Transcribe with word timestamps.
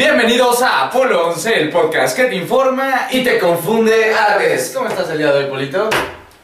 Bienvenidos 0.00 0.62
a 0.62 0.86
Apolo 0.86 1.28
11, 1.28 1.60
el 1.60 1.68
podcast 1.68 2.16
que 2.16 2.24
te 2.24 2.34
informa 2.34 3.08
y 3.10 3.22
te 3.22 3.38
confunde 3.38 4.14
a 4.14 4.30
la 4.30 4.36
vez. 4.38 4.72
¿Cómo 4.74 4.88
estás 4.88 5.10
el 5.10 5.18
día 5.18 5.30
de 5.30 5.40
hoy, 5.40 5.50
Polito? 5.50 5.90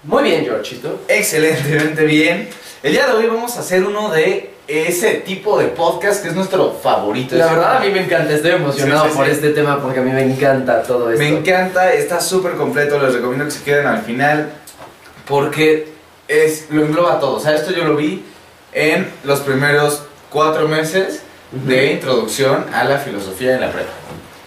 Muy 0.03 0.25
bien, 0.25 0.45
Georgito. 0.45 1.01
Excelentemente 1.09 2.05
bien. 2.05 2.51
El 2.83 2.93
día 2.93 3.07
de 3.07 3.15
hoy 3.15 3.27
vamos 3.29 3.57
a 3.57 3.61
hacer 3.61 3.83
uno 3.83 4.11
de 4.11 4.57
ese 4.69 5.15
tipo 5.25 5.59
de 5.59 5.69
podcast 5.69 6.23
que 6.23 6.29
es 6.29 6.35
nuestro 6.35 6.71
favorito. 6.71 7.35
La 7.35 7.47
verdad 7.47 7.77
a 7.79 7.81
mí 7.81 7.89
me 7.89 8.03
encanta, 8.03 8.35
estoy 8.35 8.51
emocionado 8.51 9.05
Sí, 9.05 9.11
sí, 9.13 9.17
por 9.17 9.25
sí. 9.25 9.33
este 9.33 9.49
tema 9.53 9.81
porque 9.81 10.01
a 10.01 10.03
mí 10.03 10.11
me 10.11 10.23
encanta 10.23 10.83
todo 10.83 11.11
esto. 11.11 11.25
Me 11.25 11.31
encanta, 11.31 11.95
está 11.95 12.21
súper 12.21 12.57
completo, 12.57 13.01
les 13.01 13.15
recomiendo 13.15 13.47
que 13.47 13.53
se 13.53 13.65
queden 13.65 13.87
al 13.87 14.03
final 14.03 14.51
porque 15.27 15.89
es, 16.29 16.67
lo 16.69 16.85
engloba 16.85 17.19
todo. 17.21 17.37
O 17.37 17.41
sea, 17.41 17.55
esto 17.55 17.73
yo 17.73 17.85
lo 17.85 17.97
vi 17.97 18.23
en 18.75 19.11
los 19.25 19.41
primeros 19.41 20.03
cuatro 20.29 20.69
meses 20.69 21.23
de 21.53 21.93
introducción 21.93 22.67
a 22.73 22.85
la 22.85 22.99
filosofía 22.99 23.55
en 23.55 23.61
la 23.61 23.71
prepa. 23.71 23.93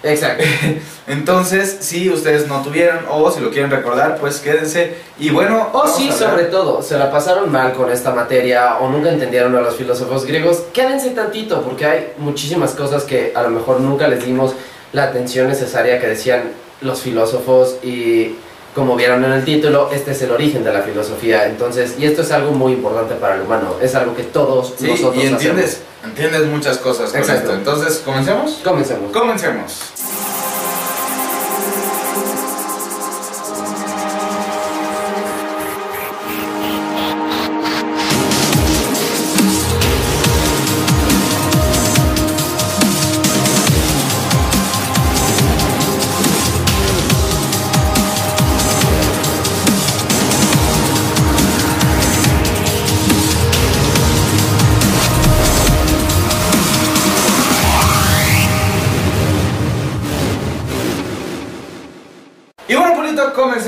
Exacto. 0.03 0.43
Entonces, 1.07 1.77
si 1.81 2.09
ustedes 2.09 2.47
no 2.47 2.61
tuvieron 2.61 3.05
o 3.09 3.31
si 3.31 3.41
lo 3.41 3.49
quieren 3.51 3.71
recordar, 3.71 4.17
pues 4.17 4.39
quédense. 4.39 4.95
Y 5.17 5.29
bueno, 5.29 5.69
O 5.73 5.79
vamos 5.79 5.97
sí, 5.97 6.11
sobre 6.11 6.45
todo, 6.45 6.81
se 6.81 6.97
la 6.97 7.11
pasaron 7.11 7.51
mal 7.51 7.73
con 7.73 7.91
esta 7.91 8.11
materia 8.11 8.77
o 8.79 8.89
nunca 8.89 9.09
entendieron 9.09 9.55
a 9.55 9.61
los 9.61 9.75
filósofos 9.75 10.25
griegos, 10.25 10.63
quédense 10.73 11.09
tantito 11.11 11.61
porque 11.63 11.85
hay 11.85 12.13
muchísimas 12.17 12.71
cosas 12.71 13.03
que 13.03 13.33
a 13.35 13.43
lo 13.43 13.49
mejor 13.49 13.81
nunca 13.81 14.07
les 14.07 14.25
dimos 14.25 14.53
la 14.93 15.03
atención 15.03 15.47
necesaria 15.47 15.99
que 15.99 16.07
decían 16.07 16.51
los 16.81 17.01
filósofos 17.01 17.77
y 17.83 18.35
como 18.79 18.95
vieron 18.95 19.23
en 19.25 19.33
el 19.33 19.43
título, 19.43 19.89
este 19.91 20.11
es 20.11 20.21
el 20.21 20.31
origen 20.31 20.63
de 20.63 20.71
la 20.71 20.81
filosofía. 20.81 21.45
Entonces, 21.47 21.95
y 21.99 22.05
esto 22.05 22.21
es 22.21 22.31
algo 22.31 22.51
muy 22.51 22.71
importante 22.71 23.13
para 23.15 23.35
el 23.35 23.41
humano, 23.41 23.75
es 23.81 23.93
algo 23.93 24.15
que 24.15 24.23
todos 24.23 24.73
Sí, 24.79 24.87
nosotros 24.87 25.21
y 25.21 25.27
entiendes, 25.27 25.81
hacemos. 25.99 26.11
entiendes 26.17 26.45
muchas 26.47 26.77
cosas 26.77 27.11
con 27.11 27.19
Exacto. 27.19 27.41
esto. 27.49 27.53
Entonces, 27.55 28.01
¿comencemos? 28.05 28.59
Comencemos. 28.63 29.11
Comencemos. 29.11 29.79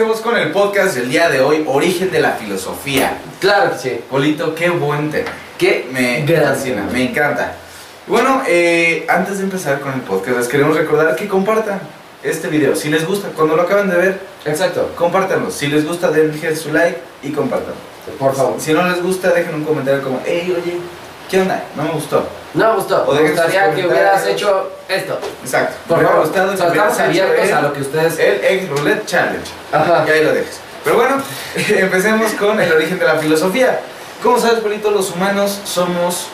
Comencemos 0.01 0.21
con 0.21 0.35
el 0.35 0.51
podcast 0.51 0.95
del 0.95 1.09
día 1.11 1.29
de 1.29 1.41
hoy, 1.41 1.63
Origen 1.67 2.09
de 2.09 2.19
la 2.19 2.31
Filosofía. 2.31 3.19
Claro 3.39 3.73
que 3.73 3.77
sí. 3.77 3.99
Polito, 4.09 4.55
qué 4.55 4.71
buen 4.71 5.11
tema. 5.11 5.29
Qué 5.59 5.87
Me 5.91 6.25
fascina, 6.41 6.87
me 6.91 7.03
encanta. 7.09 7.53
Bueno, 8.07 8.41
eh, 8.47 9.05
antes 9.07 9.37
de 9.37 9.43
empezar 9.43 9.79
con 9.79 9.93
el 9.93 10.01
podcast, 10.01 10.37
les 10.39 10.47
queremos 10.47 10.75
recordar 10.75 11.15
que 11.15 11.27
compartan 11.27 11.79
este 12.23 12.47
video. 12.47 12.75
Si 12.75 12.89
les 12.89 13.05
gusta, 13.05 13.27
cuando 13.35 13.55
lo 13.55 13.61
acaban 13.61 13.91
de 13.91 13.95
ver, 13.95 14.19
Exacto. 14.43 14.91
compártanlo. 14.95 15.51
Si 15.51 15.67
les 15.67 15.85
gusta, 15.85 16.09
denle 16.09 16.55
su 16.55 16.73
like 16.73 16.97
y 17.21 17.31
compártanlo. 17.31 17.75
Por 18.17 18.35
favor. 18.35 18.55
Si 18.59 18.73
no 18.73 18.87
les 18.89 19.03
gusta, 19.03 19.29
dejen 19.29 19.53
un 19.53 19.63
comentario 19.65 20.01
como, 20.01 20.19
hey, 20.25 20.51
oye, 20.57 20.77
¿qué 21.31 21.41
onda? 21.41 21.63
No 21.75 21.83
me 21.83 21.91
gustó. 21.91 22.27
No 22.53 22.69
me 22.69 22.75
gustó. 22.75 23.03
O 23.07 23.13
Me 23.13 23.21
gustaría 23.31 23.73
que 23.73 23.81
hierras 23.83 24.27
hecho 24.27 24.69
esto. 24.89 25.19
Exacto. 25.43 25.75
Por 25.87 25.97
Me 25.99 26.03
favor. 26.05 26.21
gustado 26.25 26.47
que 26.49 26.53
estamos 26.55 26.71
hubieras 26.73 26.99
abiertos 26.99 27.45
el- 27.47 27.53
a 27.53 27.61
lo 27.61 27.73
que 27.73 27.81
ustedes. 27.81 28.19
El 28.19 28.43
Egg 28.43 28.69
Roulette 28.69 29.05
Challenge. 29.05 29.51
Ajá. 29.71 30.03
Y 30.07 30.11
ahí 30.11 30.23
lo 30.25 30.33
dejes. 30.33 30.59
Pero 30.83 30.97
bueno, 30.97 31.15
empecemos 31.55 32.31
con 32.33 32.59
el 32.59 32.71
origen 32.73 32.99
de 32.99 33.05
la 33.05 33.15
filosofía. 33.15 33.79
Como 34.21 34.37
sabes, 34.39 34.59
Polito, 34.59 34.91
los 34.91 35.11
humanos 35.11 35.59
somos, 35.63 36.27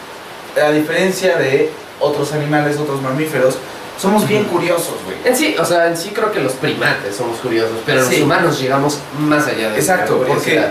a 0.62 0.72
diferencia 0.72 1.38
de 1.38 1.70
otros 2.00 2.34
animales, 2.34 2.78
otros 2.80 3.02
mamíferos, 3.02 3.56
somos 4.02 4.28
bien 4.28 4.44
curiosos, 4.46 4.96
güey. 5.06 5.18
En 5.26 5.36
sí, 5.36 5.56
o 5.60 5.66
sea, 5.66 5.88
en 5.88 5.96
sí 5.98 6.10
creo 6.10 6.32
que 6.32 6.40
los 6.40 6.54
primates 6.54 7.16
somos 7.16 7.38
curiosos, 7.40 7.78
pero 7.86 8.04
Sí. 8.06 8.18
los 8.18 8.22
humanos 8.26 8.60
llegamos 8.60 9.00
más 9.20 9.48
allá 9.48 9.70
de 9.70 9.80
Exacto, 9.80 10.20
la 10.22 10.28
porque 10.28 10.66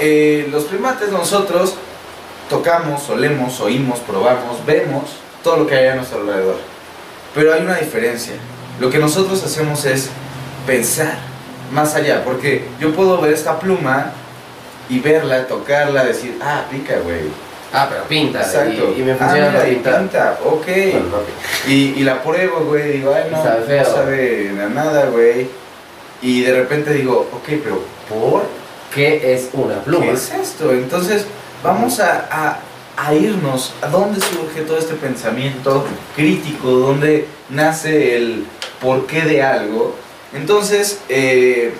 eh, 0.00 0.48
los 0.50 0.64
primates 0.64 1.08
nosotros 1.10 1.74
tocamos, 2.48 3.08
olemos, 3.10 3.60
oímos, 3.60 4.00
probamos, 4.00 4.64
vemos 4.66 5.04
todo 5.42 5.58
lo 5.58 5.66
que 5.66 5.74
hay 5.76 5.88
a 5.88 5.94
nuestro 5.94 6.20
alrededor. 6.20 6.56
Pero 7.34 7.52
hay 7.52 7.62
una 7.62 7.76
diferencia. 7.76 8.34
Lo 8.80 8.90
que 8.90 8.98
nosotros 8.98 9.42
hacemos 9.44 9.84
es 9.84 10.10
pensar 10.66 11.18
más 11.72 11.94
allá, 11.94 12.24
porque 12.24 12.64
yo 12.80 12.92
puedo 12.92 13.20
ver 13.20 13.32
esta 13.32 13.58
pluma 13.58 14.12
y 14.88 15.00
verla, 15.00 15.46
tocarla, 15.46 16.04
decir, 16.04 16.38
ah, 16.42 16.62
pica, 16.70 16.98
güey. 17.00 17.22
Ah, 17.72 17.86
pero 17.90 18.04
pinta. 18.04 18.40
Exacto. 18.40 18.94
Y, 18.96 19.00
y 19.00 19.04
me 19.04 19.12
Ah, 19.12 19.16
funciona 19.16 19.48
mira, 19.48 19.58
para 19.58 19.68
y 19.68 19.74
pintar. 19.74 19.98
pinta, 20.00 20.38
ok. 20.44 20.66
Bueno, 20.66 21.00
no 21.10 21.18
pinta. 21.18 21.68
Y, 21.68 21.72
y 21.98 22.02
la 22.02 22.22
pruebo, 22.22 22.60
güey, 22.60 22.92
digo, 22.92 23.12
ay, 23.14 23.24
no, 23.30 23.42
Sabe 23.42 23.62
feo. 23.66 23.82
no 23.84 23.90
sabe 23.94 24.52
nada, 24.74 25.06
güey. 25.10 25.48
Y 26.22 26.40
de 26.42 26.54
repente 26.54 26.92
digo, 26.94 27.28
ok, 27.32 27.44
pero 27.62 27.82
¿por 28.08 28.44
¿Qué 28.94 29.34
es 29.34 29.50
una 29.52 29.74
pluma? 29.82 30.06
¿Qué 30.06 30.12
es 30.12 30.30
esto? 30.32 30.72
Entonces, 30.72 31.26
vamos 31.62 32.00
a, 32.00 32.26
a- 32.30 32.58
a 33.00 33.14
irnos 33.14 33.72
a 33.80 33.86
dónde 33.86 34.20
surge 34.20 34.62
todo 34.62 34.76
este 34.78 34.94
pensamiento 34.94 35.84
crítico, 36.16 36.68
dónde 36.68 37.26
nace 37.48 38.16
el 38.16 38.44
porqué 38.80 39.22
de 39.22 39.40
algo. 39.42 39.94
Entonces, 40.34 41.00
eh, 41.08 41.72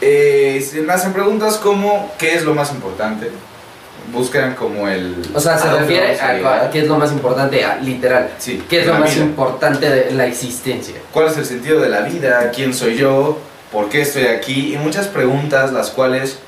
eh, 0.00 0.64
se 0.68 0.80
me 0.82 0.92
hacen 0.92 1.12
preguntas 1.12 1.56
como 1.56 2.12
¿qué 2.18 2.34
es 2.34 2.44
lo 2.44 2.54
más 2.54 2.70
importante? 2.72 3.30
Buscan 4.12 4.54
como 4.54 4.88
el... 4.88 5.16
O 5.34 5.40
sea, 5.40 5.58
se 5.58 5.68
¿a 5.68 5.72
dónde 5.72 5.86
refiere 5.86 6.18
a 6.20 6.70
qué 6.70 6.80
es 6.80 6.88
lo 6.88 6.96
más 6.96 7.12
importante, 7.12 7.62
a, 7.64 7.76
literal. 7.76 8.30
Sí, 8.38 8.62
¿Qué 8.68 8.80
es 8.80 8.86
lo 8.86 8.94
más 8.94 9.14
vida. 9.14 9.24
importante 9.24 9.88
de 9.90 10.10
la 10.12 10.26
existencia? 10.26 10.94
¿Cuál 11.12 11.26
es 11.28 11.36
el 11.36 11.44
sentido 11.44 11.80
de 11.80 11.88
la 11.90 12.00
vida? 12.02 12.50
¿Quién 12.54 12.72
soy 12.72 12.96
yo? 12.96 13.38
¿Por 13.70 13.90
qué 13.90 14.02
estoy 14.02 14.24
aquí? 14.26 14.72
Y 14.74 14.78
muchas 14.78 15.08
preguntas 15.08 15.72
las 15.72 15.90
cuales 15.90 16.38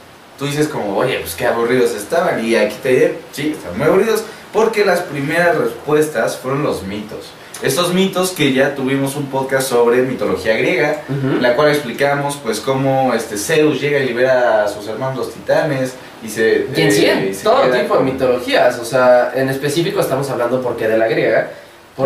tú 0.41 0.47
dices 0.47 0.69
como, 0.69 0.97
oye, 0.97 1.19
pues 1.19 1.35
qué 1.35 1.45
aburridos 1.45 1.95
estaban. 1.95 2.43
Y 2.43 2.57
aquí 2.57 2.75
te 2.83 2.89
diré, 2.89 3.19
sí, 3.31 3.55
están 3.55 3.77
muy 3.77 3.87
aburridos. 3.87 4.25
Porque 4.55 4.87
las 4.87 5.01
primeras 5.01 5.55
respuestas 5.57 6.39
fueron 6.39 6.63
los 6.63 6.83
mitos. 6.83 7.31
Estos 7.63 7.93
mitos 7.93 8.31
que 8.31 8.55
ya 8.55 8.75
tuvimos 8.75 9.17
un 9.17 9.27
podcast 9.27 9.69
sobre 9.69 10.01
mitología 10.01 10.57
griega, 10.57 11.03
la 11.41 11.55
cual 11.55 11.69
explicamos 11.69 12.39
pues 12.43 12.59
cómo 12.59 13.13
este 13.13 13.37
Zeus 13.37 13.83
llega 13.83 13.99
y 13.99 14.07
libera 14.07 14.65
a 14.65 14.69
sus 14.69 14.89
hermanos 14.89 15.19
los 15.19 15.35
titanes 15.35 15.93
y 16.25 16.29
se... 16.31 16.67
Y 16.75 16.81
en 16.81 16.91
sí, 16.91 17.05
eh, 17.05 17.13
en 17.13 17.29
y 17.29 17.35
se 17.35 17.45
todo 17.45 17.71
tipo 17.71 17.99
de 17.99 18.05
mitologías, 18.05 18.79
o 18.79 18.85
sea, 18.87 19.33
en 19.35 19.51
específico 19.51 20.01
estamos 20.01 20.31
hablando 20.31 20.63
porque 20.63 20.89
de 20.89 20.97
la 20.97 21.07
griega, 21.07 21.51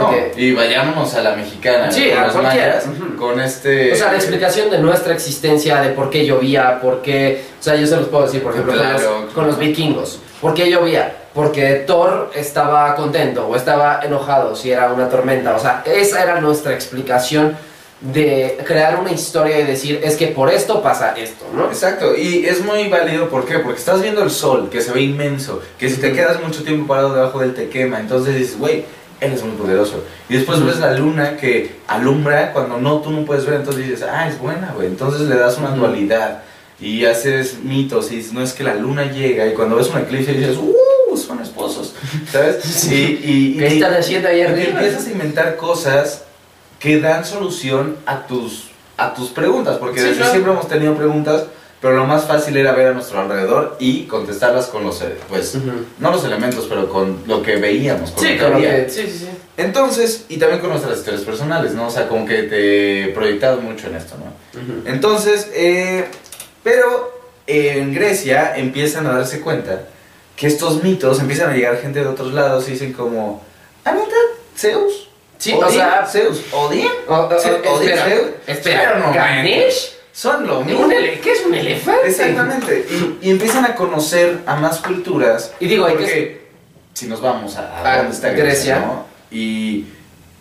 porque... 0.00 0.32
No, 0.34 0.40
y 0.42 0.52
vayámonos 0.52 1.14
a 1.14 1.22
la 1.22 1.34
mexicana, 1.34 1.90
Sí, 1.90 2.10
con 2.10 2.18
a 2.18 2.26
los 2.26 2.36
mayas, 2.36 2.84
con 3.18 3.40
este... 3.40 3.92
O 3.92 3.96
sea, 3.96 4.10
la 4.12 4.16
explicación 4.16 4.70
de 4.70 4.78
nuestra 4.78 5.14
existencia, 5.14 5.80
de 5.80 5.90
por 5.90 6.10
qué 6.10 6.26
llovía, 6.26 6.80
por 6.80 7.02
qué... 7.02 7.44
O 7.58 7.62
sea, 7.62 7.76
yo 7.76 7.86
se 7.86 7.96
los 7.96 8.08
puedo 8.08 8.24
decir, 8.26 8.42
por 8.42 8.52
ejemplo, 8.52 8.72
con, 8.74 8.82
Claro. 8.82 9.20
los, 9.24 9.32
con 9.32 9.46
los 9.46 9.58
vikingos. 9.58 10.20
¿Por 10.40 10.54
qué 10.54 10.70
llovía? 10.70 11.16
Porque 11.32 11.84
Thor 11.86 12.30
estaba 12.34 12.94
contento 12.94 13.46
o 13.48 13.56
estaba 13.56 14.00
enojado 14.04 14.54
si 14.54 14.70
era 14.70 14.92
una 14.92 15.08
tormenta. 15.08 15.54
O 15.56 15.58
sea, 15.58 15.82
esa 15.86 16.22
era 16.22 16.40
nuestra 16.40 16.74
explicación 16.74 17.56
de 18.00 18.58
crear 18.66 18.98
una 19.00 19.12
historia 19.12 19.58
y 19.58 19.64
decir, 19.64 20.00
es 20.04 20.16
que 20.16 20.26
por 20.26 20.50
esto 20.52 20.82
pasa 20.82 21.14
esto, 21.16 21.46
¿no? 21.54 21.66
Exacto, 21.68 22.14
y 22.14 22.44
es 22.44 22.62
muy 22.62 22.88
válido, 22.88 23.30
¿por 23.30 23.46
qué? 23.46 23.60
Porque 23.60 23.78
estás 23.78 24.02
viendo 24.02 24.22
el 24.22 24.30
sol, 24.30 24.68
que 24.70 24.82
se 24.82 24.92
ve 24.92 25.00
inmenso, 25.00 25.62
que 25.78 25.88
si 25.88 25.96
te 25.96 26.12
quedas 26.12 26.42
mucho 26.42 26.62
tiempo 26.64 26.86
parado 26.88 27.14
debajo 27.14 27.38
de 27.38 27.46
él 27.46 27.54
te 27.54 27.70
quema, 27.70 27.98
entonces 28.00 28.36
dices, 28.36 28.58
güey, 28.58 28.84
él 29.20 29.32
es 29.32 29.42
muy 29.42 29.56
poderoso. 29.56 30.04
Y 30.28 30.34
después 30.34 30.64
ves 30.64 30.78
la 30.78 30.92
luna 30.92 31.36
que 31.36 31.76
alumbra 31.86 32.52
cuando 32.52 32.78
no, 32.78 33.00
tú 33.00 33.10
no 33.10 33.24
puedes 33.24 33.46
ver, 33.46 33.54
entonces 33.54 33.86
dices, 33.88 34.02
ah, 34.10 34.28
es 34.28 34.38
buena, 34.38 34.72
güey. 34.74 34.88
Entonces 34.88 35.22
le 35.22 35.36
das 35.36 35.58
una 35.58 35.70
dualidad 35.70 36.42
y 36.80 37.04
haces 37.04 37.58
mitos 37.62 38.10
y 38.12 38.26
no 38.32 38.42
es 38.42 38.52
que 38.52 38.64
la 38.64 38.74
luna 38.74 39.10
llega 39.10 39.46
y 39.46 39.54
cuando 39.54 39.76
ves 39.76 39.88
un 39.88 39.98
eclipse 40.00 40.32
dices, 40.32 40.56
uh, 40.56 41.16
son 41.16 41.40
esposos, 41.40 41.94
¿sabes? 42.30 42.56
Sí. 42.64 43.20
Y, 43.22 43.54
y, 43.54 43.58
¿Qué 43.58 43.66
están 43.68 43.94
haciendo 43.94 44.28
ahí 44.28 44.38
y 44.38 44.42
empiezas 44.42 45.06
a 45.06 45.10
inventar 45.10 45.56
cosas 45.56 46.22
que 46.78 47.00
dan 47.00 47.24
solución 47.24 47.96
a 48.04 48.26
tus, 48.26 48.70
a 48.96 49.14
tus 49.14 49.30
preguntas, 49.30 49.78
porque 49.78 50.00
Sí, 50.00 50.06
desde 50.06 50.18
claro. 50.18 50.32
siempre 50.32 50.52
hemos 50.52 50.68
tenido 50.68 50.94
preguntas, 50.94 51.44
pero 51.84 51.96
lo 51.96 52.06
más 52.06 52.24
fácil 52.24 52.56
era 52.56 52.72
ver 52.72 52.86
a 52.86 52.92
nuestro 52.92 53.20
alrededor 53.20 53.76
y 53.78 54.04
contestarlas 54.06 54.68
con 54.68 54.84
los, 54.84 55.02
eh, 55.02 55.16
pues, 55.28 55.54
no 55.98 56.10
los 56.10 56.24
elementos, 56.24 56.64
pero 56.66 56.88
con 56.88 57.22
lo 57.26 57.42
que 57.42 57.56
veíamos, 57.56 58.10
con 58.12 58.24
Sí, 58.24 58.36
lo 58.36 58.38
que 58.38 58.54
había. 58.54 58.84
que... 58.86 58.90
Sí, 58.90 59.02
sí, 59.02 59.18
sí. 59.18 59.28
Entonces, 59.58 60.24
y 60.30 60.38
también 60.38 60.60
con 60.62 60.70
nuestras 60.70 60.96
historias 60.96 61.22
personales, 61.24 61.74
¿no? 61.74 61.88
O 61.88 61.90
sea, 61.90 62.08
como 62.08 62.24
que 62.24 62.44
te 62.44 63.04
he 63.04 63.08
proyectado 63.08 63.60
mucho 63.60 63.88
en 63.88 63.96
esto, 63.96 64.14
¿no? 64.16 64.90
Entonces, 64.90 65.50
eh, 65.52 66.06
pero 66.62 67.12
en 67.46 67.92
Grecia 67.94 68.56
empiezan 68.56 69.06
a 69.06 69.12
darse 69.18 69.42
cuenta 69.42 69.82
que 70.36 70.46
estos 70.46 70.82
mitos 70.82 71.20
empiezan 71.20 71.50
a 71.50 71.54
llegar 71.54 71.76
gente 71.82 72.00
de 72.00 72.06
otros 72.06 72.32
lados 72.32 72.66
y 72.68 72.70
dicen 72.72 72.94
como, 72.94 73.42
ah, 73.84 73.92
neta, 73.92 74.16
Zeus, 74.56 75.10
Sí, 75.36 75.52
Odín, 75.52 75.64
o 75.64 75.70
sea, 75.70 76.06
Zeus, 76.10 76.40
Odín. 76.50 76.86
o- 77.06 77.12
o- 77.12 77.26
Odín, 77.26 77.90
espera, 77.90 78.04
Zeus. 78.06 78.26
espera, 78.46 78.98
no, 78.98 79.12
Ganesh, 79.12 79.92
Son 80.14 80.46
lo 80.46 80.60
¿Un 80.60 80.66
mismo. 80.66 80.88
¿qué 80.88 81.32
es 81.32 81.44
un 81.44 81.54
elefante? 81.54 82.06
Exactamente. 82.06 82.86
Y, 83.20 83.26
y 83.26 83.30
empiezan 83.32 83.64
a 83.64 83.74
conocer 83.74 84.38
a 84.46 84.54
más 84.54 84.78
culturas. 84.78 85.52
Y 85.58 85.66
digo, 85.66 85.86
hay 85.86 85.96
que 85.96 86.44
si 86.94 87.06
nos 87.08 87.20
vamos 87.20 87.56
a, 87.56 87.80
A 87.80 87.94
a 88.00 88.08
está 88.08 88.30
Grecia. 88.30 88.44
Grecia, 88.44 88.78
¿no? 88.78 89.06
Y 89.30 89.86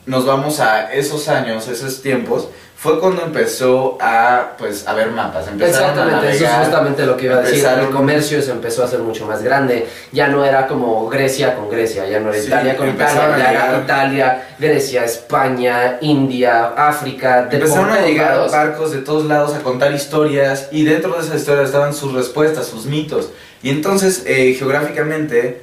nos 0.06 0.26
vamos 0.26 0.60
a 0.60 0.94
esos 0.94 1.28
años, 1.30 1.68
esos 1.68 2.02
tiempos, 2.02 2.48
fue 2.76 3.00
cuando 3.00 3.22
empezó 3.22 3.98
a, 4.02 4.56
pues, 4.58 4.86
a 4.86 4.94
ver 4.94 5.12
mapas. 5.12 5.48
Empezaron 5.48 5.92
Exactamente, 5.92 6.28
a 6.28 6.32
eso 6.32 6.36
es 6.36 6.42
navegar. 6.42 6.66
justamente 6.66 7.06
lo 7.06 7.16
que 7.16 7.26
iba 7.28 7.36
a 7.38 7.42
decir. 7.42 7.66
El 7.66 7.90
comercio 7.92 8.42
se 8.42 8.52
empezó 8.52 8.82
a 8.82 8.86
hacer 8.88 9.00
mucho 9.00 9.26
más 9.26 9.42
grande. 9.42 9.88
Ya 10.12 10.28
no 10.28 10.44
era 10.44 10.68
como 10.68 11.08
Grecia 11.08 11.56
con 11.56 11.70
Grecia, 11.70 12.06
ya 12.10 12.20
no 12.20 12.34
era 12.34 12.42
Sí, 12.42 12.48
Italia 12.48 12.76
con 12.76 12.90
Italia, 12.90 13.38
ya 13.38 13.52
era 13.52 13.82
Italia, 13.82 14.48
Grecia, 14.60 15.06
España, 15.06 15.98
India, 16.02 16.74
África, 16.76 17.44
de 17.44 17.56
Empezaron 17.56 17.90
a 17.92 18.02
llegar 18.02 18.32
lados. 18.36 18.52
barcos 18.52 18.92
de 18.92 18.98
todos 18.98 19.26
lados 19.28 19.54
a 19.54 19.60
contar 19.64 19.94
historias 19.94 20.68
y 20.70 20.84
dentro 20.84 21.14
de 21.14 21.22
esas 21.22 21.40
historias 21.40 21.68
estaban 21.68 21.94
sus 21.94 22.14
respuestas, 22.14 22.68
sus 22.68 22.86
mitos. 22.86 23.30
Y 23.62 23.70
entonces, 23.70 24.24
eh, 24.26 24.56
geográficamente, 24.60 25.62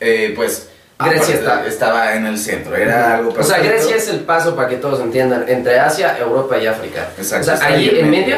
eh, 0.00 0.32
pues... 0.34 0.69
Grecia 1.08 1.34
aparte, 1.36 1.38
está- 1.38 1.66
estaba 1.66 2.14
en 2.14 2.26
el 2.26 2.38
centro, 2.38 2.76
era 2.76 3.16
algo 3.16 3.30
O 3.30 3.42
sea, 3.42 3.56
perfecto. 3.56 3.68
Grecia 3.68 3.96
es 3.96 4.08
el 4.08 4.20
paso 4.20 4.54
para 4.54 4.68
que 4.68 4.76
todos 4.76 5.00
entiendan 5.00 5.44
entre 5.48 5.78
Asia, 5.78 6.16
Europa 6.18 6.58
y 6.58 6.66
África. 6.66 7.08
Exacto, 7.16 7.52
o 7.52 7.56
sea, 7.56 7.66
allí 7.66 7.90
en 7.94 8.10
medio. 8.10 8.36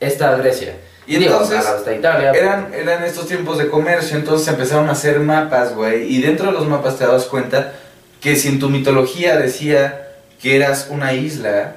está 0.00 0.34
Grecia. 0.36 0.74
Y 1.06 1.16
Digo, 1.16 1.32
entonces, 1.42 1.64
Italia. 1.98 2.30
Eran, 2.32 2.72
eran 2.74 3.02
estos 3.04 3.26
tiempos 3.26 3.58
de 3.58 3.68
comercio, 3.68 4.16
entonces 4.16 4.46
empezaron 4.48 4.88
a 4.88 4.92
hacer 4.92 5.18
mapas, 5.20 5.74
güey, 5.74 6.02
y 6.14 6.22
dentro 6.22 6.46
de 6.46 6.52
los 6.52 6.66
mapas 6.68 6.96
te 6.96 7.04
dabas 7.04 7.24
cuenta 7.24 7.72
que 8.20 8.36
si 8.36 8.48
en 8.48 8.60
tu 8.60 8.68
mitología 8.68 9.36
decía 9.36 10.08
que 10.40 10.54
eras 10.56 10.86
una 10.90 11.12
isla 11.12 11.76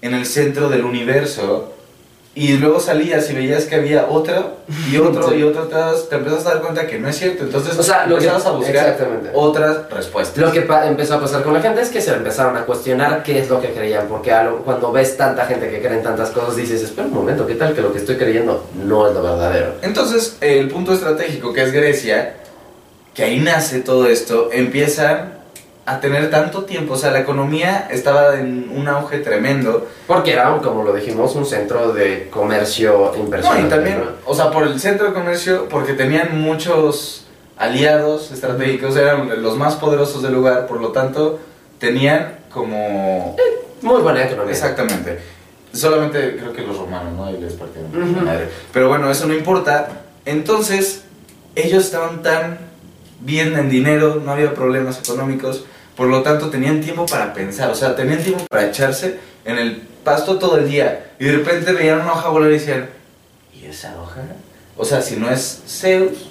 en 0.00 0.14
el 0.14 0.24
centro 0.24 0.68
del 0.70 0.84
universo, 0.84 1.74
y 2.40 2.56
luego 2.58 2.78
salías 2.78 3.28
y 3.30 3.34
veías 3.34 3.64
que 3.64 3.74
había 3.74 4.06
otro, 4.08 4.58
y 4.90 4.96
otro, 4.98 5.28
Sí. 5.30 5.36
y 5.36 5.42
otro, 5.42 5.64
te, 6.08 6.14
empiezas 6.14 6.46
a 6.46 6.50
dar 6.54 6.60
cuenta 6.62 6.86
que 6.86 6.98
no 6.98 7.08
es 7.08 7.16
cierto, 7.18 7.42
entonces 7.44 7.76
O 7.78 7.82
sea, 7.82 8.06
lo 8.06 8.16
que- 8.18 8.24
empezabas 8.26 8.46
a 8.46 8.50
buscar 8.52 8.96
otras 9.34 9.90
respuestas. 9.90 10.36
Lo 10.38 10.52
que 10.52 10.66
empezó 10.86 11.14
a 11.14 11.20
pasar 11.20 11.42
con 11.42 11.52
la 11.54 11.60
gente 11.60 11.80
es 11.80 11.88
que 11.88 12.00
se 12.00 12.12
empezaron 12.12 12.56
a 12.56 12.64
cuestionar 12.64 13.22
qué 13.22 13.40
es 13.40 13.48
lo 13.48 13.60
que 13.60 13.68
creían, 13.72 14.06
porque 14.08 14.32
cuando 14.64 14.92
ves 14.92 15.16
tanta 15.16 15.46
gente 15.46 15.68
que 15.70 15.80
cree 15.80 15.98
en 15.98 16.02
tantas 16.02 16.30
cosas, 16.30 16.54
dices, 16.56 16.82
espera 16.82 17.08
un 17.08 17.14
momento, 17.14 17.46
¿qué 17.46 17.54
tal 17.54 17.74
que 17.74 17.82
lo 17.82 17.92
que 17.92 17.98
estoy 17.98 18.16
creyendo 18.16 18.64
no 18.84 19.08
es 19.08 19.14
lo 19.14 19.22
verdadero? 19.22 19.72
Entonces, 19.82 20.36
el 20.40 20.68
punto 20.68 20.92
estratégico 20.92 21.52
que 21.52 21.62
es 21.62 21.72
Grecia, 21.72 22.34
que 23.14 23.24
ahí 23.24 23.40
nace 23.40 23.80
todo 23.80 24.06
esto, 24.06 24.50
empiezan 24.52 25.37
a 25.88 26.00
tener 26.00 26.30
tanto 26.30 26.64
tiempo, 26.64 26.94
o 26.94 26.96
sea, 26.98 27.10
la 27.10 27.20
economía 27.20 27.88
estaba 27.90 28.38
en 28.38 28.70
un 28.74 28.88
auge 28.88 29.20
tremendo. 29.20 29.88
Porque 30.06 30.32
era, 30.32 30.54
como 30.58 30.82
lo 30.82 30.92
dijimos, 30.92 31.34
un 31.34 31.46
centro 31.46 31.94
de 31.94 32.28
comercio 32.30 33.12
No, 33.14 33.18
impresionante. 33.24 33.66
y 33.66 33.70
también, 33.70 33.98
¿no? 34.00 34.10
o 34.26 34.34
sea, 34.34 34.50
por 34.50 34.64
el 34.64 34.78
centro 34.78 35.06
de 35.06 35.12
comercio, 35.14 35.66
porque 35.70 35.94
tenían 35.94 36.42
muchos 36.42 37.24
aliados 37.56 38.30
estratégicos, 38.30 38.96
eran 38.96 39.42
los 39.42 39.56
más 39.56 39.76
poderosos 39.76 40.22
del 40.22 40.34
lugar, 40.34 40.66
por 40.66 40.78
lo 40.78 40.92
tanto, 40.92 41.40
tenían 41.78 42.34
como... 42.52 43.34
Muy 43.80 44.02
buena 44.02 44.24
economía. 44.24 44.52
Exactamente. 44.52 45.20
Solamente 45.72 46.36
creo 46.36 46.52
que 46.52 46.62
los 46.62 46.76
romanos, 46.76 47.14
¿no? 47.14 47.30
Y 47.30 47.40
les 47.40 47.54
partieron. 47.54 47.90
Pero 48.74 48.88
bueno, 48.88 49.10
eso 49.10 49.26
no 49.26 49.32
importa. 49.32 49.88
Entonces, 50.26 51.04
ellos 51.54 51.84
estaban 51.84 52.22
tan 52.22 52.58
bien 53.20 53.56
en 53.56 53.70
dinero, 53.70 54.20
no 54.22 54.32
había 54.32 54.52
problemas 54.54 54.98
económicos, 54.98 55.64
por 55.98 56.06
lo 56.06 56.22
tanto 56.22 56.48
tenían 56.48 56.80
tiempo 56.80 57.04
para 57.06 57.34
pensar, 57.34 57.70
o 57.70 57.74
sea, 57.74 57.96
tenían 57.96 58.22
tiempo 58.22 58.44
para 58.48 58.68
echarse 58.68 59.18
en 59.44 59.58
el 59.58 59.82
pasto 60.04 60.38
todo 60.38 60.56
el 60.58 60.70
día. 60.70 61.10
Y 61.18 61.24
de 61.24 61.32
repente 61.32 61.72
veían 61.72 62.02
una 62.02 62.12
hoja 62.12 62.28
volar 62.28 62.50
y 62.50 62.52
decían, 62.52 62.88
¿y 63.52 63.66
esa 63.66 64.00
hoja? 64.00 64.20
O 64.76 64.84
sea, 64.84 65.02
si 65.02 65.16
no 65.16 65.28
es 65.28 65.60
Zeus, 65.66 66.30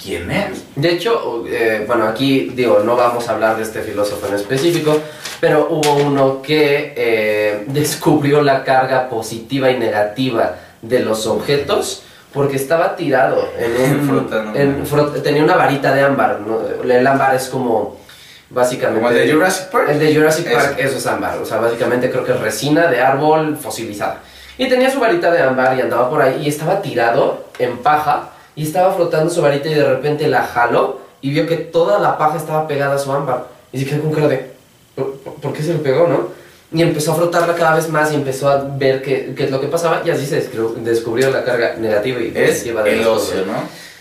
¿quién 0.00 0.30
es? 0.30 0.62
De 0.74 0.90
hecho, 0.90 1.44
eh, 1.48 1.84
bueno, 1.86 2.06
aquí 2.06 2.52
digo, 2.54 2.80
no 2.84 2.96
vamos 2.96 3.26
a 3.30 3.32
hablar 3.32 3.56
de 3.56 3.62
este 3.62 3.80
filósofo 3.80 4.26
en 4.26 4.34
específico, 4.34 5.00
pero 5.40 5.68
hubo 5.70 5.94
uno 5.94 6.42
que 6.42 6.92
eh, 6.98 7.64
descubrió 7.68 8.42
la 8.42 8.62
carga 8.62 9.08
positiva 9.08 9.70
y 9.70 9.78
negativa 9.78 10.56
de 10.82 11.00
los 11.00 11.26
objetos 11.26 12.02
porque 12.34 12.56
estaba 12.56 12.94
tirado 12.94 13.42
en 13.58 14.10
un... 14.10 14.54
En 14.54 15.22
tenía 15.22 15.42
una 15.42 15.56
varita 15.56 15.94
de 15.94 16.02
ámbar, 16.02 16.40
¿no? 16.40 16.60
El 16.84 17.06
ámbar 17.06 17.34
es 17.34 17.48
como, 17.48 18.04
básicamente... 18.50 19.00
Como 19.00 19.10
el 19.10 19.26
de 19.26 19.32
Jurassic 19.32 19.70
Park. 19.70 19.88
El 19.90 19.98
de 19.98 20.14
Jurassic 20.14 20.46
Eso. 20.46 20.56
Park, 20.56 20.76
eso 20.78 20.98
es 20.98 21.06
ámbar. 21.06 21.38
O 21.38 21.46
sea, 21.46 21.58
básicamente 21.58 22.10
creo 22.10 22.24
que 22.24 22.32
es 22.32 22.40
resina 22.40 22.86
de 22.88 23.00
árbol 23.00 23.56
fosilizada. 23.56 24.20
Y 24.58 24.68
tenía 24.68 24.90
su 24.90 25.00
varita 25.00 25.30
de 25.30 25.42
ámbar 25.42 25.76
y 25.76 25.80
andaba 25.82 26.08
por 26.08 26.22
ahí 26.22 26.42
y 26.44 26.48
estaba 26.48 26.80
tirado 26.80 27.46
en 27.58 27.78
paja 27.78 28.30
y 28.54 28.62
estaba 28.62 28.94
frotando 28.94 29.30
su 29.30 29.42
varita 29.42 29.68
y 29.68 29.74
de 29.74 29.84
repente 29.84 30.28
la 30.28 30.44
jaló 30.44 31.00
y 31.20 31.30
vio 31.30 31.46
que 31.46 31.56
toda 31.56 31.98
la 31.98 32.16
paja 32.16 32.38
estaba 32.38 32.66
pegada 32.66 32.94
a 32.94 32.98
su 32.98 33.12
ámbar. 33.12 33.48
Y 33.72 33.78
se 33.78 33.86
quedó 33.86 34.02
con 34.02 34.12
cara 34.12 34.28
de, 34.28 34.50
¿por, 34.94 35.52
qué 35.52 35.62
se 35.62 35.74
le 35.74 35.80
pegó, 35.80 36.06
no? 36.06 36.28
Y 36.72 36.82
empezó 36.82 37.12
a 37.12 37.16
frotarla 37.16 37.54
cada 37.54 37.76
vez 37.76 37.88
más 37.88 38.12
y 38.12 38.16
empezó 38.16 38.48
a 38.48 38.56
ver 38.56 39.02
qué, 39.02 39.34
qué 39.36 39.44
es 39.44 39.50
lo 39.50 39.60
que 39.60 39.68
pasaba 39.68 40.02
y 40.04 40.10
así 40.10 40.26
se 40.26 40.48
descubrió 40.80 41.30
la 41.30 41.44
carga 41.44 41.74
negativa 41.76 42.20
y 42.20 42.32
es 42.34 42.50
positiva 42.50 42.82
de 42.82 43.00
el 43.00 43.06
ocio, 43.06 43.44
¿no? 43.46 43.54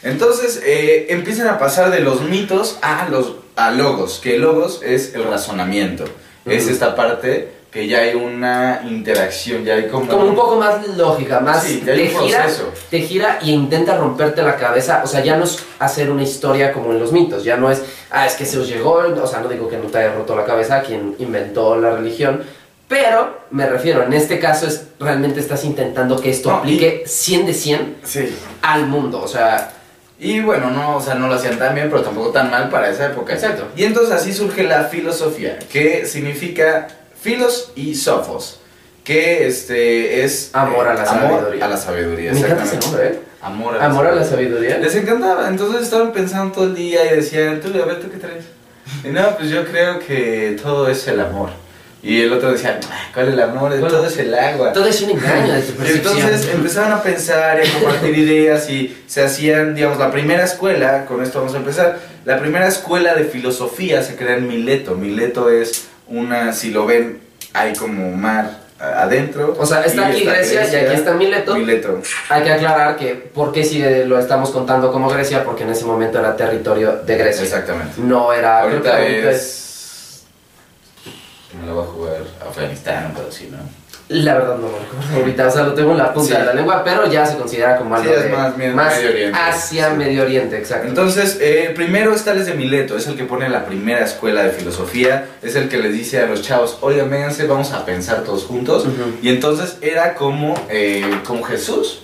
Entonces 0.03 0.61
eh, 0.65 1.07
empiezan 1.09 1.47
a 1.47 1.57
pasar 1.57 1.91
de 1.91 1.99
los 1.99 2.21
mitos 2.21 2.77
a 2.81 3.07
los 3.09 3.33
a 3.55 3.71
logos, 3.71 4.19
que 4.21 4.37
logos 4.37 4.81
es 4.83 5.13
el 5.15 5.23
razonamiento, 5.25 6.05
es 6.45 6.67
esta 6.67 6.95
parte 6.95 7.53
que 7.71 7.87
ya 7.89 7.99
hay 7.99 8.15
una 8.15 8.83
interacción, 8.87 9.65
ya 9.65 9.73
hay 9.75 9.87
como, 9.89 10.07
como 10.07 10.25
un 10.27 10.35
poco 10.35 10.55
más 10.55 10.87
lógica, 10.95 11.41
más 11.41 11.61
Sí, 11.63 11.83
ya 11.85 11.91
hay 11.91 12.07
te 12.07 12.15
un 12.15 12.21
gira, 12.23 12.47
te 12.89 12.99
gira 13.01 13.39
y 13.41 13.51
intenta 13.51 13.97
romperte 13.97 14.41
la 14.43 14.55
cabeza, 14.55 15.01
o 15.03 15.07
sea, 15.07 15.21
ya 15.21 15.35
no 15.35 15.43
es 15.43 15.59
hacer 15.79 16.09
una 16.09 16.23
historia 16.23 16.71
como 16.71 16.91
en 16.93 16.99
los 16.99 17.11
mitos, 17.11 17.43
ya 17.43 17.57
no 17.57 17.69
es, 17.69 17.81
ah, 18.11 18.25
es 18.25 18.35
que 18.35 18.45
Zeus 18.45 18.69
llegó, 18.69 18.93
o 19.21 19.27
sea, 19.27 19.41
no 19.41 19.49
digo 19.49 19.67
que 19.67 19.75
no 19.77 19.85
te 19.89 19.97
haya 19.97 20.13
roto 20.13 20.37
la 20.37 20.45
cabeza 20.45 20.81
quien 20.83 21.15
inventó 21.19 21.75
la 21.75 21.91
religión, 21.95 22.43
pero 22.87 23.39
me 23.51 23.67
refiero, 23.67 24.03
en 24.03 24.13
este 24.13 24.39
caso 24.39 24.67
es 24.67 24.83
realmente 24.99 25.41
estás 25.41 25.65
intentando 25.65 26.17
que 26.21 26.29
esto 26.29 26.49
No, 26.51 26.55
y- 26.57 26.59
aplique 26.59 27.03
100 27.05 27.45
de 27.45 27.53
100 27.53 27.95
Sí. 28.05 28.33
al 28.61 28.85
mundo, 28.87 29.21
o 29.21 29.27
sea, 29.27 29.71
Y 30.19 30.39
bueno, 30.39 30.71
no, 30.71 30.95
o 30.97 31.01
sea, 31.01 31.15
no 31.15 31.27
lo 31.27 31.33
hacían 31.35 31.57
tan 31.59 31.75
bien, 31.75 31.89
pero 31.89 32.01
tampoco 32.01 32.29
tan 32.31 32.49
mal 32.49 32.69
para 32.69 32.89
esa 32.89 33.07
época. 33.07 33.33
Exacto. 33.33 33.67
Y 33.75 33.83
entonces 33.83 34.13
así 34.13 34.33
surge 34.33 34.63
la 34.63 34.85
filosofía, 34.85 35.59
que 35.71 36.05
significa 36.05 36.87
filos 37.19 37.71
y 37.75 37.95
sofos, 37.95 38.59
que 39.03 39.45
este 39.45 40.23
es 40.23 40.51
Amor 40.53 40.87
a 40.87 40.93
la 40.93 41.05
sabiduría. 41.05 41.65
a 41.65 41.67
la 41.67 41.77
sabiduría, 41.77 42.31
me 42.33 42.39
encanta 42.39 42.63
ese 42.63 42.77
nombre, 42.77 43.07
¿eh? 43.07 43.19
Amor 43.41 43.75
a 43.75 43.77
la 43.79 43.85
Amor 43.85 44.07
a 44.07 44.15
la 44.15 44.23
sabiduría. 44.23 44.69
sabiduría. 44.71 44.77
Les 44.77 44.95
encantaba, 44.95 45.47
entonces 45.49 45.83
estaban 45.83 46.11
pensando 46.13 46.53
todo 46.53 46.65
el 46.65 46.75
día 46.75 47.05
y 47.11 47.17
decían, 47.17 47.59
tú, 47.61 47.67
a 47.81 47.85
ver, 47.85 47.99
¿tú 47.99 48.09
qué 48.09 48.17
traes? 48.17 48.45
Y 49.03 49.09
no, 49.09 49.35
pues 49.35 49.49
yo 49.49 49.65
creo 49.65 49.99
que 49.99 50.57
todo 50.61 50.87
es 50.89 51.07
el 51.07 51.19
amor. 51.19 51.49
Y 52.05 52.21
el 52.21 52.31
otro 52.33 52.51
decía, 52.51 52.79
"Ah, 52.91 53.09
¿cuál 53.13 53.27
es 53.29 53.33
el 53.33 53.39
amor? 53.41 53.73
Todo 53.79 54.05
es 54.05 54.17
el 54.19 54.33
agua. 54.33 54.71
Todo 54.73 54.85
es 54.85 55.01
un 55.01 55.09
engaño 55.11 55.53
de 55.53 55.61
tu 55.63 55.71
Y 55.73 55.75
percepción. 55.75 56.17
entonces 56.19 56.53
empezaron 56.53 56.91
a 56.93 57.01
pensar 57.01 57.59
y 57.63 57.67
a 57.67 57.73
compartir 57.73 58.17
ideas 58.17 58.69
y 58.69 58.95
se 59.07 59.23
hacían, 59.23 59.73
digamos, 59.73 59.97
la 59.97 60.11
primera 60.11 60.43
escuela, 60.43 61.05
con 61.05 61.23
esto 61.23 61.39
vamos 61.39 61.55
a 61.55 61.57
empezar, 61.57 61.97
la 62.23 62.39
primera 62.39 62.67
escuela 62.67 63.15
de 63.15 63.23
filosofía 63.23 64.03
se 64.03 64.15
crea 64.15 64.35
en 64.37 64.47
Mileto. 64.47 64.93
Mileto 64.95 65.49
es 65.49 65.87
una, 66.07 66.53
si 66.53 66.69
lo 66.69 66.85
ven, 66.85 67.19
hay 67.53 67.73
como 67.73 68.11
mar 68.15 68.63
adentro. 68.79 69.55
O 69.57 69.65
sea, 69.65 69.81
está 69.83 70.07
aquí 70.07 70.23
Grecia 70.25 70.61
y 70.71 70.75
aquí 70.85 70.93
está 70.95 71.13
Mileto. 71.13 71.55
Mileto. 71.55 72.01
Hay 72.29 72.43
que 72.43 72.51
aclarar 72.51 72.97
que 72.97 73.15
por 73.15 73.51
qué 73.51 73.63
si 73.63 73.81
lo 74.05 74.19
estamos 74.19 74.51
contando 74.51 74.91
como 74.91 75.09
Grecia, 75.09 75.43
porque 75.43 75.63
en 75.63 75.69
ese 75.71 75.85
momento 75.85 76.19
era 76.19 76.35
territorio 76.35 76.97
de 77.05 77.17
Grecia. 77.17 77.43
Exactamente. 77.43 77.93
No 77.97 78.31
era. 78.33 78.61
creo 78.67 78.81
que 78.83 78.89
Ahorita 78.89 78.97
ahorita 78.97 79.31
es... 79.31 79.61
Me 81.61 81.67
lo 81.67 81.77
va 81.77 81.83
a 81.83 81.87
jugar 81.87 82.17
Afganistán 82.47 83.11
o 83.15 83.17
algo 83.19 83.29
así, 83.29 83.49
¿no? 83.51 83.57
La 84.07 84.35
verdad 84.35 84.57
no 84.57 84.67
lo 84.67 85.17
ahorita, 85.19 85.47
o 85.47 85.51
sea, 85.51 85.63
lo 85.63 85.73
tengo 85.73 85.91
en 85.93 85.97
la 85.97 86.13
punta 86.13 86.35
Sí. 86.35 86.39
de 86.39 86.45
la 86.45 86.53
lengua, 86.53 86.83
pero 86.83 87.09
ya 87.11 87.25
se 87.25 87.37
considera 87.37 87.75
como 87.77 87.95
algo 87.95 88.07
Sí, 88.07 88.15
es 88.15 88.23
de 88.25 88.29
más 88.29 88.55
Medio 88.55 88.75
Oriente. 89.09 89.39
hacia 89.39 89.89
Sí. 89.89 89.95
Medio 89.97 90.21
Oriente, 90.21 90.57
exacto. 90.59 90.87
Entonces, 90.87 91.39
eh, 91.41 91.71
primero 91.75 92.13
está 92.13 92.33
el 92.33 92.45
de 92.45 92.53
Mileto, 92.53 92.97
es 92.97 93.07
el 93.07 93.15
que 93.17 93.23
pone 93.23 93.49
la 93.49 93.65
primera 93.65 94.05
escuela 94.05 94.43
de 94.43 94.51
filosofía, 94.51 95.25
es 95.41 95.55
el 95.55 95.69
que 95.69 95.77
les 95.79 95.91
dice 95.91 96.19
a 96.21 96.27
los 96.27 96.43
chavos, 96.43 96.77
oigan, 96.81 97.09
vénganse, 97.09 97.47
vamos 97.47 97.71
a 97.71 97.83
pensar 97.83 98.23
todos 98.23 98.43
juntos. 98.43 98.85
Y 99.23 99.29
entonces 99.29 99.77
era 99.81 100.13
como, 100.13 100.53
eh, 100.69 101.21
como 101.25 101.41
Jesús. 101.43 102.01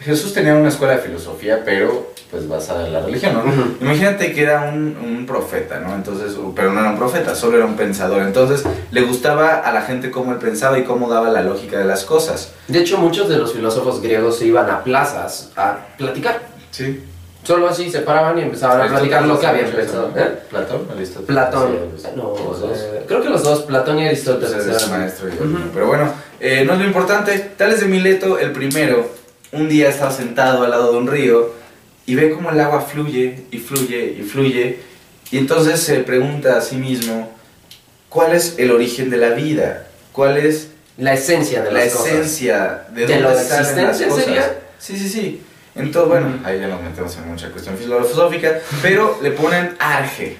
Jesús 0.00 0.32
tenía 0.32 0.54
una 0.54 0.68
escuela 0.68 0.94
de 0.96 1.02
filosofía, 1.02 1.62
pero 1.64 2.12
pues 2.30 2.46
basada 2.46 2.86
en 2.86 2.92
la 2.92 3.00
religión, 3.00 3.32
¿no? 3.34 3.40
Ujú. 3.40 3.76
Imagínate 3.80 4.32
que 4.32 4.42
era 4.42 4.70
un, 4.72 4.96
un 5.02 5.24
profeta, 5.26 5.80
¿no? 5.80 5.94
Entonces, 5.94 6.36
pero 6.54 6.72
no 6.72 6.80
era 6.80 6.90
un 6.90 6.98
profeta, 6.98 7.34
solo 7.34 7.56
era 7.56 7.64
un 7.66 7.74
pensador. 7.74 8.22
Entonces, 8.22 8.64
le 8.90 9.00
gustaba 9.02 9.54
a 9.60 9.72
la 9.72 9.80
gente 9.82 10.10
cómo 10.10 10.32
él 10.32 10.38
pensaba 10.38 10.78
y 10.78 10.84
cómo 10.84 11.08
daba 11.08 11.30
la 11.30 11.42
lógica 11.42 11.78
de 11.78 11.86
las 11.86 12.04
cosas. 12.04 12.52
De 12.68 12.80
hecho, 12.80 12.98
muchos 12.98 13.28
de 13.30 13.38
los 13.38 13.54
filósofos 13.54 14.02
griegos 14.02 14.38
se 14.38 14.46
iban 14.46 14.68
a 14.70 14.84
plazas 14.84 15.50
a 15.56 15.78
platicar. 15.96 16.40
Sí. 16.70 17.02
Solo 17.44 17.66
así 17.66 17.90
se 17.90 18.00
paraban 18.00 18.36
y 18.38 18.42
empezaban 18.42 18.82
a 18.82 18.88
platicar 18.88 19.24
lo 19.24 19.40
que 19.40 19.46
habían 19.46 19.70
pensado. 19.70 20.12
¿eh? 20.16 20.38
¿Platón 20.50 20.86
Aristóteles? 20.94 21.26
Platón. 21.26 21.76
Sí, 21.96 22.08
No, 22.14 22.34
los 22.46 22.60
dos. 22.60 22.78
eh, 22.78 23.04
creo 23.08 23.22
que 23.22 23.30
los 23.30 23.42
dos, 23.42 23.62
Platón 23.62 23.98
y 24.00 24.06
Aristóteles. 24.06 24.50
Ustedes 24.50 24.76
es 24.76 24.82
eran- 24.86 25.00
maestro 25.00 25.28
y 25.28 25.30
yo 25.32 25.44
Ujú. 25.44 25.46
no. 25.46 25.60
Pero 25.72 25.86
bueno, 25.86 26.12
eh, 26.40 26.64
no 26.66 26.74
es 26.74 26.78
lo 26.80 26.84
importante. 26.84 27.38
Tales 27.56 27.80
de 27.80 27.86
Mileto, 27.86 28.38
el 28.38 28.52
primero, 28.52 29.08
un 29.52 29.68
día 29.68 29.88
estaba 29.88 30.10
sentado 30.12 30.64
al 30.64 30.70
lado 30.70 30.92
de 30.92 30.98
un 30.98 31.06
río 31.08 31.52
y 32.06 32.14
ve 32.14 32.30
cómo 32.30 32.50
el 32.50 32.60
agua 32.60 32.80
fluye 32.82 33.44
y 33.50 33.58
fluye 33.58 34.16
y 34.18 34.22
fluye. 34.22 34.78
Y 35.30 35.38
entonces 35.38 35.80
se 35.80 36.00
pregunta 36.00 36.56
a 36.56 36.60
sí 36.60 36.76
mismo, 36.76 37.30
¿cuál 38.08 38.34
es 38.34 38.54
el 38.58 38.70
origen 38.70 39.10
de 39.10 39.18
la 39.18 39.30
vida? 39.30 39.86
¿Cuál 40.12 40.38
es 40.38 40.68
La 40.96 41.12
esencia 41.14 41.62
de 41.62 41.70
la 41.70 41.84
las 41.84 41.92
cosas. 41.94 42.12
esencia 42.12 42.86
de 42.92 43.06
¿De 43.06 43.20
dónde 43.20 43.38
salen 43.44 43.86
las 43.86 44.00
existencia 44.00 44.08
cosas? 44.08 44.24
sería? 44.24 44.58
Sí, 44.78 44.98
sí, 44.98 45.08
sí. 45.08 45.42
Entonces, 45.74 46.08
bueno, 46.08 46.38
ahí 46.44 46.58
ya 46.60 46.66
nos 46.68 46.82
metemos 46.82 47.16
en 47.18 47.28
mucha 47.28 47.50
cuestión 47.50 47.76
filosófica, 47.76 48.58
pero 48.82 49.18
le 49.22 49.30
ponen 49.32 49.76
arge. 49.78 50.36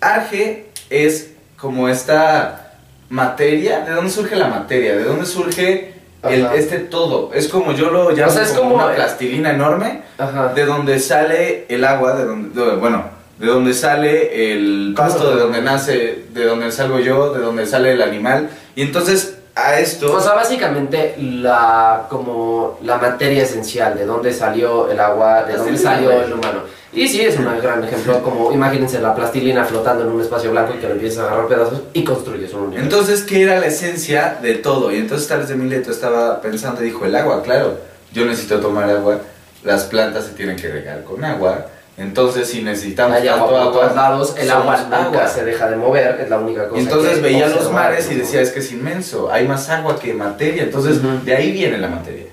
Arge 0.00 0.66
es 0.90 1.30
como 1.56 1.88
esta 1.88 2.76
materia, 3.08 3.80
¿de 3.80 3.92
dónde 3.92 4.10
surge 4.10 4.36
la 4.36 4.46
materia? 4.48 4.96
¿De 4.96 5.04
dónde 5.04 5.26
surge 5.26 5.94
el, 6.22 6.46
este 6.54 6.78
todo? 6.78 7.30
Es 7.34 7.48
como 7.48 7.72
yo 7.72 7.90
lo 7.90 8.10
llamo 8.10 8.30
O 8.30 8.34
sea, 8.34 8.42
es 8.42 8.50
como, 8.52 8.72
como- 8.72 8.84
una 8.84 8.94
plastilina 8.94 9.50
enorme, 9.52 10.02
Ajá. 10.18 10.52
de 10.54 10.64
donde 10.66 10.98
sale 11.00 11.66
el 11.68 11.84
agua, 11.84 12.14
de 12.14 12.24
donde, 12.24 12.60
de- 12.60 12.76
bueno, 12.76 13.04
de 13.38 13.46
donde 13.46 13.72
sale 13.72 14.52
el 14.52 14.92
pasto, 14.96 15.34
de 15.34 15.40
donde 15.40 15.62
nace, 15.62 16.24
de 16.32 16.44
donde 16.44 16.70
salgo 16.72 16.98
yo, 17.00 17.32
de 17.32 17.40
donde 17.40 17.64
sale 17.66 17.92
el 17.92 18.02
animal. 18.02 18.50
Y 18.76 18.82
entonces 18.82 19.38
a 19.54 19.78
esto... 19.78 20.14
O 20.14 20.20
sea, 20.20 20.34
básicamente 20.34 21.16
la 21.18 22.06
como 22.08 22.78
la 22.82 22.96
materia 22.98 23.42
esencial, 23.42 23.96
de 23.96 24.06
dónde 24.06 24.32
salió 24.32 24.90
el 24.90 24.98
agua, 24.98 25.44
de 25.44 25.56
dónde 25.56 25.78
salió 25.78 26.22
el 26.22 26.32
humano. 26.32 26.60
Y 26.92 27.06
sí, 27.06 27.20
es 27.20 27.38
un 27.38 27.44
gran 27.60 27.84
ejemplo, 27.84 28.20
como 28.22 28.52
imagínense 28.52 29.00
la 29.00 29.14
plastilina 29.14 29.64
flotando 29.64 30.04
en 30.04 30.10
un 30.10 30.20
espacio 30.20 30.50
blanco 30.50 30.74
y 30.74 30.80
que 30.80 30.88
le 30.88 30.94
empiezas 30.94 31.20
a 31.20 31.26
agarrar 31.28 31.46
pedazos 31.46 31.82
y 31.92 32.02
construyes 32.02 32.52
un 32.52 32.62
universo. 32.62 32.84
Entonces, 32.84 33.22
¿qué 33.22 33.42
era 33.42 33.60
la 33.60 33.66
esencia 33.66 34.38
de 34.42 34.54
todo? 34.54 34.90
Y 34.90 34.96
entonces 34.96 35.28
Tales 35.28 35.48
de 35.48 35.54
Mileto 35.54 35.92
estaba 35.92 36.40
pensando 36.40 36.82
y 36.82 36.86
dijo, 36.86 37.04
el 37.04 37.14
agua, 37.14 37.42
claro, 37.44 37.78
yo 38.12 38.26
necesito 38.26 38.58
tomar 38.58 38.90
agua, 38.90 39.20
las 39.62 39.84
plantas 39.84 40.24
se 40.24 40.32
tienen 40.32 40.56
que 40.56 40.68
regar 40.68 41.04
con 41.04 41.24
agua, 41.24 41.66
entonces 42.00 42.48
si 42.48 42.62
necesitamos 42.62 43.16
Hay 43.16 43.28
agua 43.28 43.48
por 43.48 43.72
todos 43.72 43.94
lados, 43.94 44.34
el 44.38 44.50
agua 44.50 44.76
nunca 44.82 45.04
agua. 45.04 45.28
se 45.28 45.44
deja 45.44 45.68
de 45.68 45.76
mover, 45.76 46.20
es 46.20 46.30
la 46.30 46.38
única 46.38 46.66
cosa 46.66 46.80
Y 46.80 46.84
entonces 46.84 47.14
que 47.16 47.20
veía 47.20 47.48
los 47.48 47.70
mares 47.70 48.10
y 48.10 48.14
decía, 48.14 48.40
es 48.40 48.50
que 48.50 48.60
es 48.60 48.72
inmenso, 48.72 49.30
hay 49.30 49.46
más 49.46 49.68
agua 49.68 49.98
que 49.98 50.14
materia, 50.14 50.62
entonces 50.62 51.00
de 51.24 51.36
ahí 51.36 51.52
viene 51.52 51.76
la 51.76 51.88
materia. 51.88 52.24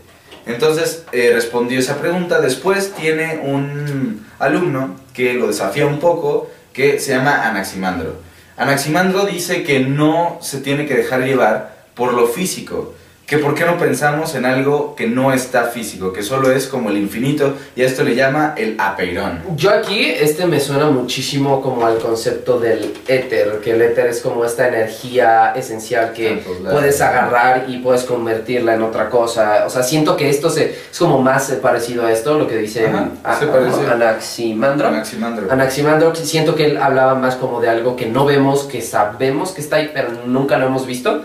Entonces 0.46 1.04
eh, 1.12 1.32
respondió 1.34 1.80
esa 1.80 1.98
pregunta, 1.98 2.40
después 2.40 2.94
tiene 2.94 3.42
un 3.44 4.26
alumno 4.40 4.96
que 5.14 5.34
lo 5.34 5.48
desafía 5.48 5.86
un 5.86 6.00
poco, 6.00 6.50
que 6.72 7.00
se 7.00 7.12
llama 7.12 7.48
Anaximandro. 7.50 8.22
Anaximandro 8.56 9.26
dice 9.26 9.64
que 9.64 9.82
no 9.82 10.38
se 10.42 10.62
tiene 10.62 10.86
que 10.86 10.96
dejar 10.96 11.24
llevar 11.24 11.76
por 11.94 12.14
lo 12.14 12.28
físico, 12.28 12.94
que 13.28 13.38
por 13.40 13.54
qué 13.56 13.66
no 13.66 13.78
pensamos 13.78 14.36
en 14.36 14.46
algo 14.46 14.96
que 14.96 15.06
no 15.06 15.34
está 15.34 15.66
físico, 15.66 16.14
que 16.14 16.24
solo 16.24 16.50
es 16.50 16.66
como 16.68 16.90
el 16.90 16.98
infinito, 16.98 17.56
y 17.76 17.82
a 17.82 17.86
esto 17.86 18.04
le 18.06 18.16
llama 18.16 18.54
el 18.56 18.76
apeirón. 18.80 19.42
Yo 19.58 19.70
aquí, 19.72 20.06
este 20.06 20.46
me 20.46 20.62
suena 20.62 20.90
muchísimo 20.90 21.62
como 21.62 21.86
al 21.86 21.98
concepto 21.98 22.58
del 22.58 22.94
éter, 23.06 23.60
que 23.62 23.72
el 23.72 23.82
éter 23.82 24.08
es 24.08 24.22
como 24.22 24.46
esta 24.46 24.70
energía 24.70 25.52
esencial 25.58 26.14
que 26.14 26.30
Tantos 26.36 26.62
lados. 26.62 26.80
puedes 26.80 27.02
agarrar 27.02 27.66
y 27.68 27.80
puedes 27.80 28.04
convertirla 28.06 28.76
en 28.76 28.82
otra 28.82 29.10
cosa. 29.10 29.66
O 29.66 29.70
sea, 29.70 29.84
siento 29.84 30.16
que 30.16 30.30
esto 30.30 30.50
se, 30.50 30.78
es 30.90 30.98
como 30.98 31.22
más 31.22 31.52
parecido 31.62 32.06
a 32.06 32.14
esto, 32.14 32.38
lo 32.38 32.48
que 32.48 32.56
dice 32.56 32.88
Ajá, 32.88 33.10
a- 33.26 33.38
se 33.38 33.44
a- 33.44 33.52
parece. 33.52 33.86
Anaximandro. 33.88 34.88
Anaximandro. 34.88 35.52
Anaximandro, 35.52 36.16
siento 36.16 36.56
que 36.56 36.68
él 36.68 36.78
hablaba 36.78 37.16
más 37.16 37.36
como 37.36 37.60
de 37.60 37.68
algo 37.68 37.98
que 37.98 38.06
no 38.06 38.24
vemos, 38.26 38.64
que 38.64 38.82
sabemos 38.82 39.52
que 39.52 39.60
está 39.60 39.76
ahí, 39.76 39.92
pero 39.94 40.12
nunca 40.26 40.58
lo 40.58 40.68
hemos 40.68 40.88
visto 40.88 41.24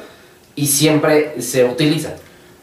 y 0.55 0.67
siempre 0.67 1.41
se 1.41 1.65
utiliza. 1.65 2.15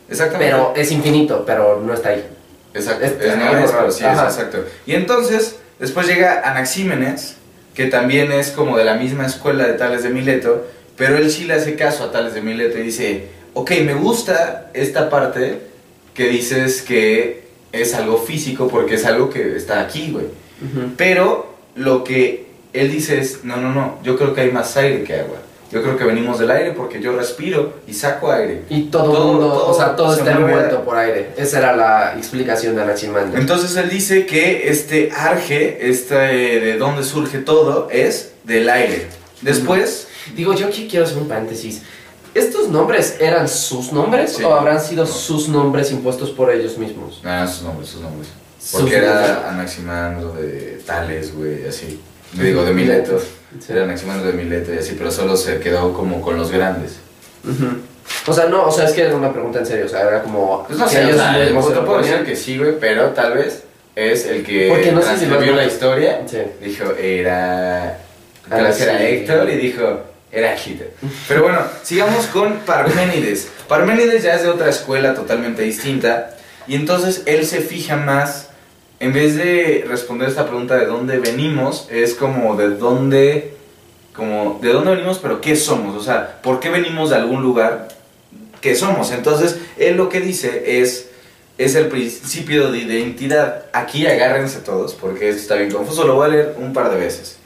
Exactamente. 0.10 0.52
Pero 0.54 0.74
es 0.76 0.92
infinito, 0.92 1.44
pero 1.46 1.80
no 1.80 1.94
está 1.94 2.10
ahí. 2.10 2.26
Exacto, 2.74 3.06
Es- 3.06 3.14
es, 3.20 3.32
algo 3.32 3.72
raro. 3.72 3.92
sí 3.92 4.04
es 4.06 4.20
exacto. 4.20 4.64
Y 4.86 4.94
entonces, 4.96 5.56
después 5.80 6.08
llega 6.08 6.42
Anaxímenes, 6.50 7.36
que 7.74 7.86
también 7.86 8.32
es 8.32 8.52
como 8.52 8.78
de 8.78 8.84
la 8.86 8.96
misma 8.96 9.26
escuela 9.26 9.66
de 9.68 9.74
Tales 9.74 10.04
de 10.04 10.10
Mileto, 10.10 10.68
pero 10.98 11.18
él 11.18 11.32
sí 11.32 11.46
le 11.46 11.54
hace 11.54 11.76
caso 11.76 12.04
a 12.04 12.12
Tales 12.12 12.34
de 12.34 12.42
Mileto 12.42 12.78
y 12.78 12.84
dice, 12.84 13.28
ok, 13.54 13.72
me 13.86 13.94
gusta 13.94 14.70
esta 14.74 15.10
parte 15.10 15.62
que 16.14 16.28
dices 16.28 16.82
que 16.82 17.48
es 17.72 17.94
algo 17.94 18.18
físico 18.18 18.68
porque 18.68 18.96
es 18.96 19.06
algo 19.06 19.30
que 19.30 19.56
está 19.56 19.80
aquí, 19.82 20.12
güey. 20.12 20.26
Ujú. 20.26 20.92
Pero 20.98 21.54
lo 21.76 22.04
que 22.04 22.48
él 22.74 22.92
dice 22.92 23.20
es, 23.20 23.44
no, 23.46 23.58
no, 23.58 23.72
no, 23.74 24.00
yo 24.04 24.18
creo 24.18 24.34
que 24.34 24.42
hay 24.42 24.52
más 24.52 24.76
aire 24.76 25.04
que 25.04 25.14
agua. 25.20 25.38
Yo 25.72 25.84
creo 25.84 25.96
que 25.98 26.04
venimos 26.04 26.40
del 26.40 26.50
aire 26.50 26.72
porque 26.72 27.00
yo 27.00 27.16
respiro 27.16 27.74
y 27.88 27.94
saco 27.94 28.32
aire. 28.32 28.64
Y 28.70 28.86
todo, 28.86 29.12
Todo- 29.14 29.26
mundo, 29.34 29.48
todo 29.50 29.68
o 29.68 29.74
sea, 29.76 29.96
todo 29.96 30.14
se 30.14 30.22
está 30.22 30.32
envuelto 30.32 30.84
por 30.84 30.98
aire. 30.98 31.30
Esa 31.38 31.60
era 31.60 31.76
la 31.76 32.16
explicación 32.18 32.76
de 32.76 32.82
Anaximandro. 32.82 33.40
Entonces 33.40 33.76
él 33.78 33.88
dice 33.90 34.26
que 34.26 34.70
este 34.70 35.12
arge, 35.16 35.90
este 35.90 36.16
de 36.16 36.78
dónde 36.78 37.04
surge 37.04 37.38
todo, 37.40 37.88
es 37.92 38.32
del 38.46 38.68
aire. 38.70 39.08
Después, 39.42 40.08
Digo, 40.36 40.54
yo 40.54 40.68
aquí 40.68 40.88
quiero 40.90 41.06
hacer 41.06 41.18
un 41.18 41.28
paréntesis. 41.28 41.82
¿Estos 42.36 42.68
nombres 42.70 43.16
eran 43.20 43.48
sus 43.48 43.92
nombres 43.92 44.34
Sí. 44.34 44.44
o 44.44 44.54
habrán 44.54 44.80
sido 44.80 45.06
No. 45.06 45.12
sus 45.12 45.50
nombres 45.50 45.92
impuestos 45.92 46.30
por 46.30 46.52
ellos 46.52 46.78
mismos? 46.78 47.20
ah, 47.24 47.48
sus 47.48 47.64
nombres, 47.64 47.90
sus 47.90 48.02
nombres. 48.02 48.28
Sus 48.62 48.82
Porque 48.82 48.98
nombres. 49.02 49.30
era 49.30 49.50
Anaximandro 49.50 50.34
de 50.34 50.82
Tales, 50.86 51.36
güey, 51.36 51.66
así. 51.68 52.00
Me 52.34 52.44
digo, 52.44 52.64
de 52.64 52.74
Mileto. 52.74 53.20
Sí. 53.60 53.72
Era 53.74 53.84
Anaximandro 53.84 54.28
de 54.28 54.34
Mileto 54.34 54.74
y 54.74 54.78
así, 54.78 54.96
pero 54.98 55.12
solo 55.12 55.36
se 55.36 55.60
quedó 55.60 55.94
como 55.94 56.22
con 56.22 56.38
los 56.38 56.52
grandes. 56.52 56.98
O 58.28 58.34
sea, 58.34 58.46
no, 58.46 58.66
o 58.66 58.72
sea, 58.72 58.86
es 58.86 58.92
que 58.94 59.02
era 59.02 59.16
una 59.16 59.32
pregunta 59.32 59.60
en 59.60 59.66
serio, 59.66 59.86
o 59.86 59.90
sea, 59.90 60.02
era 60.08 60.22
como... 60.22 60.66
Pues 60.68 60.78
no 60.78 60.88
sé, 60.88 61.04
o 61.06 61.16
sea, 61.16 61.86
puedo 61.86 62.02
decir 62.02 62.24
que 62.26 62.36
sí, 62.36 62.58
güey, 62.58 62.80
pero 62.80 63.08
tal 63.10 63.34
vez 63.34 63.64
es 63.96 64.26
el 64.26 64.44
que 64.44 64.68
Porque 64.70 64.92
no 64.92 65.02
sé 65.02 65.18
si 65.18 65.26
los- 65.26 65.46
la 65.46 65.66
historia. 65.66 66.22
Sí. 66.28 66.38
Dijo, 66.62 66.92
era... 67.00 67.98
Tal 68.48 68.64
vez 68.64 68.82
era 68.82 68.98
sí. 68.98 69.04
Héctor 69.06 69.50
y 69.50 69.56
dijo, 69.58 70.02
era 70.32 70.56
Hitler. 70.56 70.92
Pero 71.28 71.44
bueno, 71.44 71.60
sigamos 71.84 72.26
con 72.28 72.58
Parménides. 72.60 73.48
Parménides 73.68 74.24
ya 74.24 74.36
es 74.36 74.44
de 74.44 74.50
otra 74.50 74.70
escuela 74.70 75.14
totalmente 75.14 75.62
distinta. 75.64 76.32
Y 76.68 76.76
entonces 76.76 77.24
él 77.26 77.46
se 77.46 77.62
fija 77.62 77.96
más, 77.96 78.49
en 79.00 79.14
vez 79.14 79.36
de 79.36 79.86
responder 79.88 80.28
esta 80.28 80.46
pregunta 80.46 80.76
de 80.76 80.86
dónde 80.86 81.20
venimos, 81.20 81.88
es 81.90 82.14
como 82.14 82.58
de 82.58 82.70
dónde, 82.72 83.54
como 84.14 84.60
de 84.62 84.74
dónde 84.74 84.92
venimos, 84.92 85.20
pero 85.20 85.40
qué 85.40 85.56
somos. 85.56 85.96
O 85.96 86.04
sea, 86.04 86.42
¿por 86.42 86.60
qué 86.60 86.70
venimos 86.70 87.10
de 87.10 87.16
algún 87.16 87.42
lugar? 87.42 87.88
¿Qué 88.60 88.76
somos? 88.76 89.12
Entonces, 89.12 89.58
él 89.78 89.96
lo 89.96 90.10
que 90.10 90.20
dice 90.20 90.82
es, 90.82 91.10
es 91.58 91.76
el 91.76 91.88
principio 91.88 92.72
de 92.72 92.80
identidad. 92.80 93.66
Aquí 93.72 94.06
agárrense 94.06 94.60
todos, 94.60 94.94
porque 94.96 95.30
esto 95.30 95.42
está 95.42 95.56
bien 95.56 95.72
confuso. 95.72 96.06
Lo 96.06 96.16
voy 96.16 96.26
a 96.26 96.30
leer 96.30 96.56
un 96.58 96.74
par 96.74 96.92
de 96.92 96.98
veces. 96.98 97.38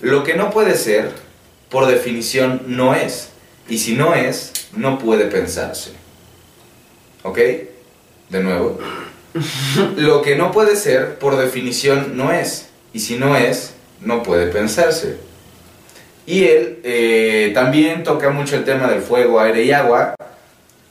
Lo 0.00 0.24
que 0.24 0.34
no 0.34 0.50
puede 0.50 0.76
ser, 0.76 1.12
por 1.70 1.86
definición, 1.86 2.62
no 2.66 2.92
es. 2.92 3.28
Y 3.68 3.78
si 3.78 3.94
no 3.94 4.14
es, 4.14 4.52
no 4.74 4.98
puede 4.98 5.26
pensarse. 5.26 5.92
¿Ok? 7.22 7.38
De 8.30 8.42
nuevo. 8.42 8.80
Lo 9.96 10.22
que 10.22 10.36
no 10.36 10.52
puede 10.52 10.76
ser, 10.76 11.18
por 11.18 11.36
definición, 11.36 12.16
no 12.16 12.32
es. 12.32 12.68
Y 12.92 13.00
si 13.00 13.16
no 13.16 13.36
es, 13.36 13.74
no 14.00 14.22
puede 14.22 14.46
pensarse. 14.46 15.16
Y 16.26 16.44
él 16.44 16.78
eh, 16.84 17.50
también 17.54 18.04
toca 18.04 18.30
mucho 18.30 18.56
el 18.56 18.64
tema 18.64 18.88
del 18.88 19.02
fuego, 19.02 19.40
aire 19.40 19.64
y 19.64 19.72
agua, 19.72 20.14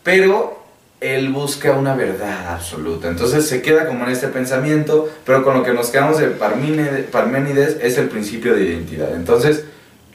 pero 0.03 0.61
él 0.99 1.29
busca 1.29 1.71
una 1.71 1.95
verdad 1.95 2.53
absoluta. 2.53 3.07
Entonces 3.07 3.47
se 3.47 3.61
queda 3.61 3.87
como 3.87 4.05
en 4.05 4.11
este 4.11 4.27
pensamiento, 4.27 5.09
pero 5.25 5.43
con 5.43 5.55
lo 5.57 5.63
que 5.63 5.73
nos 5.73 5.89
quedamos 5.89 6.19
de 6.19 6.27
Parménides 6.27 7.77
es 7.81 7.97
el 7.97 8.09
principio 8.09 8.53
de 8.53 8.65
identidad. 8.65 9.15
Entonces, 9.15 9.63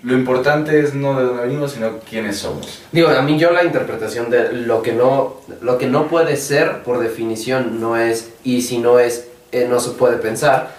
lo 0.07 0.15
importante 0.15 0.79
es 0.81 0.95
no 0.95 1.19
de 1.19 1.25
dónde 1.25 1.43
venimos, 1.43 1.73
sino 1.73 1.99
quiénes 2.09 2.37
somos. 2.39 2.81
Digo, 2.93 3.09
a 3.09 3.23
mí 3.23 3.39
yo 3.39 3.51
la 3.51 3.65
interpretación 3.65 4.31
de 4.31 4.53
lo 4.53 4.81
que 4.83 4.93
no, 4.93 5.41
lo 5.61 5.79
que 5.79 5.87
no 5.89 6.07
puede 6.07 6.37
ser, 6.37 6.83
por 6.85 6.99
definición, 7.01 7.81
no 7.81 7.97
es, 7.97 8.31
y 8.45 8.63
si 8.63 8.79
no 8.79 8.99
es, 9.01 9.27
eh, 9.53 9.67
no 9.69 9.81
se 9.81 9.91
puede 9.91 10.17
pensar, 10.19 10.71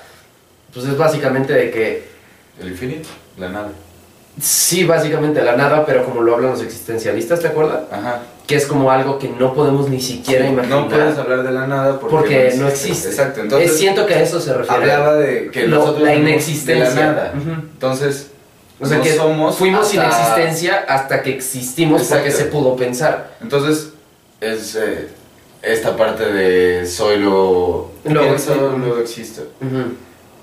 pues 0.74 0.86
es 0.86 0.98
básicamente 0.98 1.52
de 1.54 1.72
que 1.72 2.08
El 2.62 2.70
infinito, 2.70 3.10
la 3.38 3.50
nada. 3.50 3.70
sí, 4.42 4.84
básicamente 4.86 5.42
la 5.44 5.56
nada, 5.58 5.86
pero 5.86 6.06
como 6.06 6.22
lo 6.22 6.34
hablan 6.36 6.52
los 6.52 6.62
existencialistas, 6.62 7.40
¿te 7.42 7.48
acuerdas? 7.48 7.82
Ajá. 7.92 8.22
Que 8.48 8.56
es 8.56 8.66
como 8.66 8.92
algo 8.92 9.20
que 9.20 9.28
no 9.28 9.54
podemos 9.54 9.90
ni 9.90 10.00
siquiera 10.00 10.48
imaginar. 10.48 10.80
No 10.84 10.88
puedes 10.90 11.18
hablar 11.18 11.44
de 11.44 11.52
la 11.52 11.68
nada 11.68 12.00
porque, 12.00 12.16
porque 12.16 12.54
no 12.58 12.70
existe. 12.70 13.10
Exacto. 13.10 13.42
Eh, 13.42 13.44
Entonces, 13.44 13.78
siento 13.78 14.06
que 14.06 14.14
a 14.14 14.22
eso 14.22 14.40
se 14.40 14.54
refiere. 14.54 14.84
hablaba 14.90 15.16
de 15.16 15.50
que 15.52 15.68
Lo- 15.68 15.80
nosotros 15.80 16.04
la 16.04 16.16
inexistencia. 16.16 16.90
de 16.90 16.96
la 16.96 17.06
nada. 17.12 17.34
Ujú. 17.36 17.50
Entonces, 17.74 18.27
O 18.80 18.86
sea 18.86 18.98
no 18.98 19.04
que 19.04 19.16
somos 19.16 19.56
fuimos 19.56 19.88
sin 19.88 20.00
hasta- 20.02 20.20
existencia 20.22 20.86
hasta 20.88 21.22
que 21.24 21.32
existimos 21.32 22.04
porque 22.04 22.28
Exacto. 22.30 22.38
se 22.38 22.46
pudo 22.52 22.76
pensar. 22.76 23.32
Entonces, 23.42 23.90
es 24.40 24.76
eh, 24.76 25.08
esta 25.64 25.98
parte 25.98 26.26
de 26.32 26.86
soy 26.86 27.18
lo 27.20 27.90
Luego 28.04 28.20
pienso, 28.28 28.52
existo. 28.54 28.78
luego 28.78 29.00
existo. 29.02 29.42
Ujú. 29.62 29.94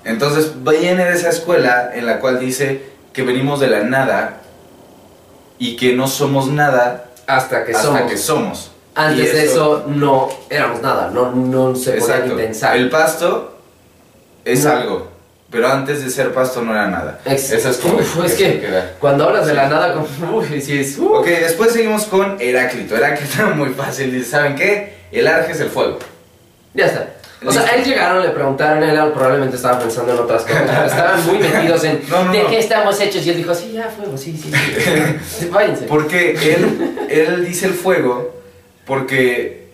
Entonces 0.03 0.51
viene 0.63 1.05
de 1.05 1.13
esa 1.13 1.29
escuela 1.29 1.91
en 1.95 2.05
la 2.05 2.19
cual 2.19 2.39
dice 2.39 2.83
que 3.13 3.23
venimos 3.23 3.59
de 3.61 3.67
la 3.67 3.83
nada 3.83 4.41
y 5.57 5.77
que 5.77 5.93
no 5.95 6.07
somos 6.07 6.47
nada 6.47 7.05
Hasta 7.27 7.63
que 7.63 7.71
hasta 7.71 7.87
somos. 7.87 8.11
que 8.11 8.17
somos. 8.17 8.71
Antes 8.93 9.33
Y 9.33 9.35
de 9.35 9.45
eso 9.45 9.85
no 9.87 10.29
éramos 10.49 10.81
nada, 10.81 11.09
no, 11.11 11.31
no 11.31 11.75
se 11.75 11.93
podía 11.93 12.19
ni 12.19 12.33
pensar. 12.35 12.75
El 12.77 12.89
pasto 12.89 13.57
es 14.43 14.63
No. 14.65 14.71
algo, 14.71 15.07
pero 15.55 15.69
antes 15.71 16.03
de 16.03 16.09
ser 16.09 16.33
pasto 16.33 16.61
no 16.61 16.73
era 16.73 16.87
nada. 16.87 17.19
Ex- 17.25 17.49
Esa 17.51 17.69
es 17.69 17.77
como 17.77 17.95
Uf, 17.95 18.25
es 18.25 18.33
que-. 18.33 18.61
Cuando 18.99 19.23
hablas 19.23 19.47
de 19.47 19.53
la 19.53 19.69
nada, 19.69 19.93
como, 19.93 20.37
uy, 20.37 20.59
sí 20.61 20.77
es. 20.79 20.97
uh. 20.97 21.13
Ok, 21.15 21.25
después 21.27 21.71
seguimos 21.71 22.03
con 22.05 22.35
Heráclito. 22.41 22.97
Heráclito 22.97 23.47
muy 23.55 23.69
fácil. 23.69 24.11
Dice, 24.11 24.29
¿saben 24.31 24.55
qué? 24.55 24.93
El 25.13 25.25
arge 25.27 25.53
es 25.53 25.61
el 25.61 25.69
fuego. 25.69 25.97
Ya 26.73 26.87
está. 26.87 27.07
O 27.45 27.51
sea, 27.51 27.61
a 27.61 27.75
él 27.75 27.85
llegaron, 27.85 28.21
le 28.23 28.29
preguntaron, 28.31 28.83
él 28.83 28.99
probablemente 29.13 29.55
estaba 29.55 29.79
pensando 29.79 30.11
en 30.13 30.19
otras 30.19 30.43
cosas. 30.43 30.91
Estaban 30.91 31.25
muy 31.25 31.37
metidos 31.37 31.83
en 31.85 32.01
No, 32.09 32.25
no, 32.25 32.31
de 32.33 32.43
no. 32.43 32.49
qué 32.49 32.59
estamos 32.59 32.99
hechos. 32.99 33.25
Y 33.25 33.29
él 33.29 33.37
dijo, 33.37 33.53
sí, 33.55 33.71
ya, 33.73 33.83
fuego, 33.83 34.17
sí, 34.17 34.35
sí, 34.35 34.51
sí. 34.51 34.91
Sí, 35.39 35.49
Váyanse. 35.53 35.85
Porque 35.85 36.31
él, 36.31 37.07
él 37.09 37.45
dice 37.45 37.67
el 37.67 37.73
fuego 37.73 38.41
porque 38.85 39.64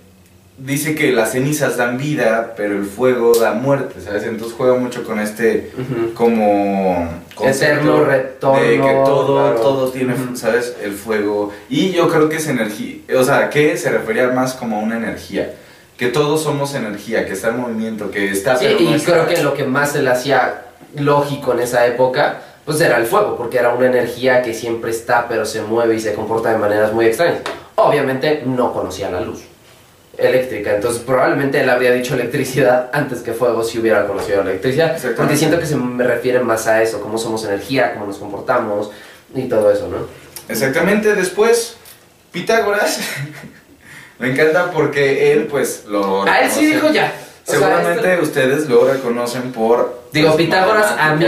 dice 0.65 0.95
que 0.95 1.11
las 1.11 1.31
cenizas 1.31 1.77
dan 1.77 1.97
vida, 1.97 2.53
pero 2.55 2.75
el 2.75 2.85
fuego 2.85 3.33
da 3.33 3.53
muerte, 3.53 3.99
¿sabes? 4.01 4.23
Entonces 4.23 4.55
juega 4.55 4.75
mucho 4.75 5.03
con 5.03 5.19
este 5.19 5.71
como 6.13 7.09
Eterno 7.43 8.03
retorno, 8.03 8.61
de 8.61 8.75
que 8.75 9.01
todo 9.05 9.35
claro. 9.35 9.59
todo 9.61 9.89
tiene 9.89 10.13
sabes 10.35 10.75
el 10.83 10.93
fuego 10.93 11.51
y 11.69 11.91
yo 11.91 12.07
creo 12.07 12.29
que 12.29 12.35
es 12.35 12.47
energía 12.47 12.97
o 13.17 13.23
sea 13.23 13.49
que 13.49 13.77
se 13.77 13.89
refería 13.89 14.27
más 14.27 14.53
como 14.53 14.77
a 14.77 14.79
una 14.79 14.97
energía 14.97 15.51
que 15.97 16.09
todos 16.09 16.43
somos 16.43 16.75
energía 16.75 17.25
que 17.25 17.33
está 17.33 17.49
en 17.49 17.61
movimiento 17.61 18.11
que 18.11 18.29
está 18.29 18.57
Sí, 18.57 18.65
pero 18.67 18.79
no 18.81 18.91
y 18.91 18.93
está. 18.93 19.11
creo 19.11 19.27
que 19.27 19.41
lo 19.41 19.53
que 19.55 19.63
más 19.63 19.93
se 19.93 20.03
le 20.03 20.11
hacía 20.11 20.65
lógico 20.95 21.53
en 21.53 21.61
esa 21.61 21.87
época, 21.87 22.41
pues 22.65 22.81
era 22.81 22.97
el 22.97 23.05
fuego, 23.05 23.37
porque 23.37 23.57
era 23.57 23.73
una 23.73 23.87
energía 23.87 24.41
que 24.41 24.53
siempre 24.53 24.91
está, 24.91 25.27
pero 25.27 25.45
se 25.45 25.61
mueve 25.61 25.95
y 25.95 25.99
se 25.99 26.13
comporta 26.13 26.51
de 26.51 26.57
maneras 26.57 26.91
muy 26.91 27.05
extrañas. 27.05 27.41
Obviamente 27.75 28.43
no 28.45 28.73
conocía 28.73 29.09
la 29.09 29.21
luz 29.21 29.50
eléctrica, 30.17 30.75
entonces 30.75 31.01
probablemente 31.03 31.59
él 31.61 31.69
habría 31.69 31.91
dicho 31.91 32.13
electricidad 32.15 32.89
antes 32.93 33.19
que 33.21 33.33
fuego 33.33 33.63
si 33.63 33.79
hubiera 33.79 34.05
conocido 34.07 34.43
la 34.43 34.51
electricidad, 34.51 34.97
porque 35.15 35.37
siento 35.37 35.59
que 35.59 35.65
se 35.65 35.75
me 35.75 36.03
refiere 36.03 36.39
más 36.41 36.67
a 36.67 36.81
eso, 36.83 37.01
cómo 37.01 37.17
somos 37.17 37.43
energía, 37.45 37.93
cómo 37.93 38.05
nos 38.07 38.17
comportamos 38.17 38.91
y 39.33 39.43
todo 39.47 39.71
eso, 39.71 39.87
¿no? 39.87 39.97
exactamente 40.49 41.15
después 41.15 41.77
Pitágoras 42.31 42.99
me 44.19 44.31
encanta 44.31 44.71
porque 44.71 45.31
él 45.33 45.47
pues 45.49 45.85
lo 45.87 46.23
A 46.23 46.41
él 46.41 46.51
sí 46.51 46.65
dijo 46.65 46.89
ya. 46.91 47.11
O 47.47 47.51
sea, 47.51 47.59
seguramente 47.59 48.13
esto- 48.13 48.23
ustedes 48.23 48.69
lo 48.69 48.85
reconocen 48.85 49.51
por 49.51 50.01
Digo, 50.11 50.35
Pitágoras 50.35 50.91
a 50.97 51.15
mí. 51.15 51.25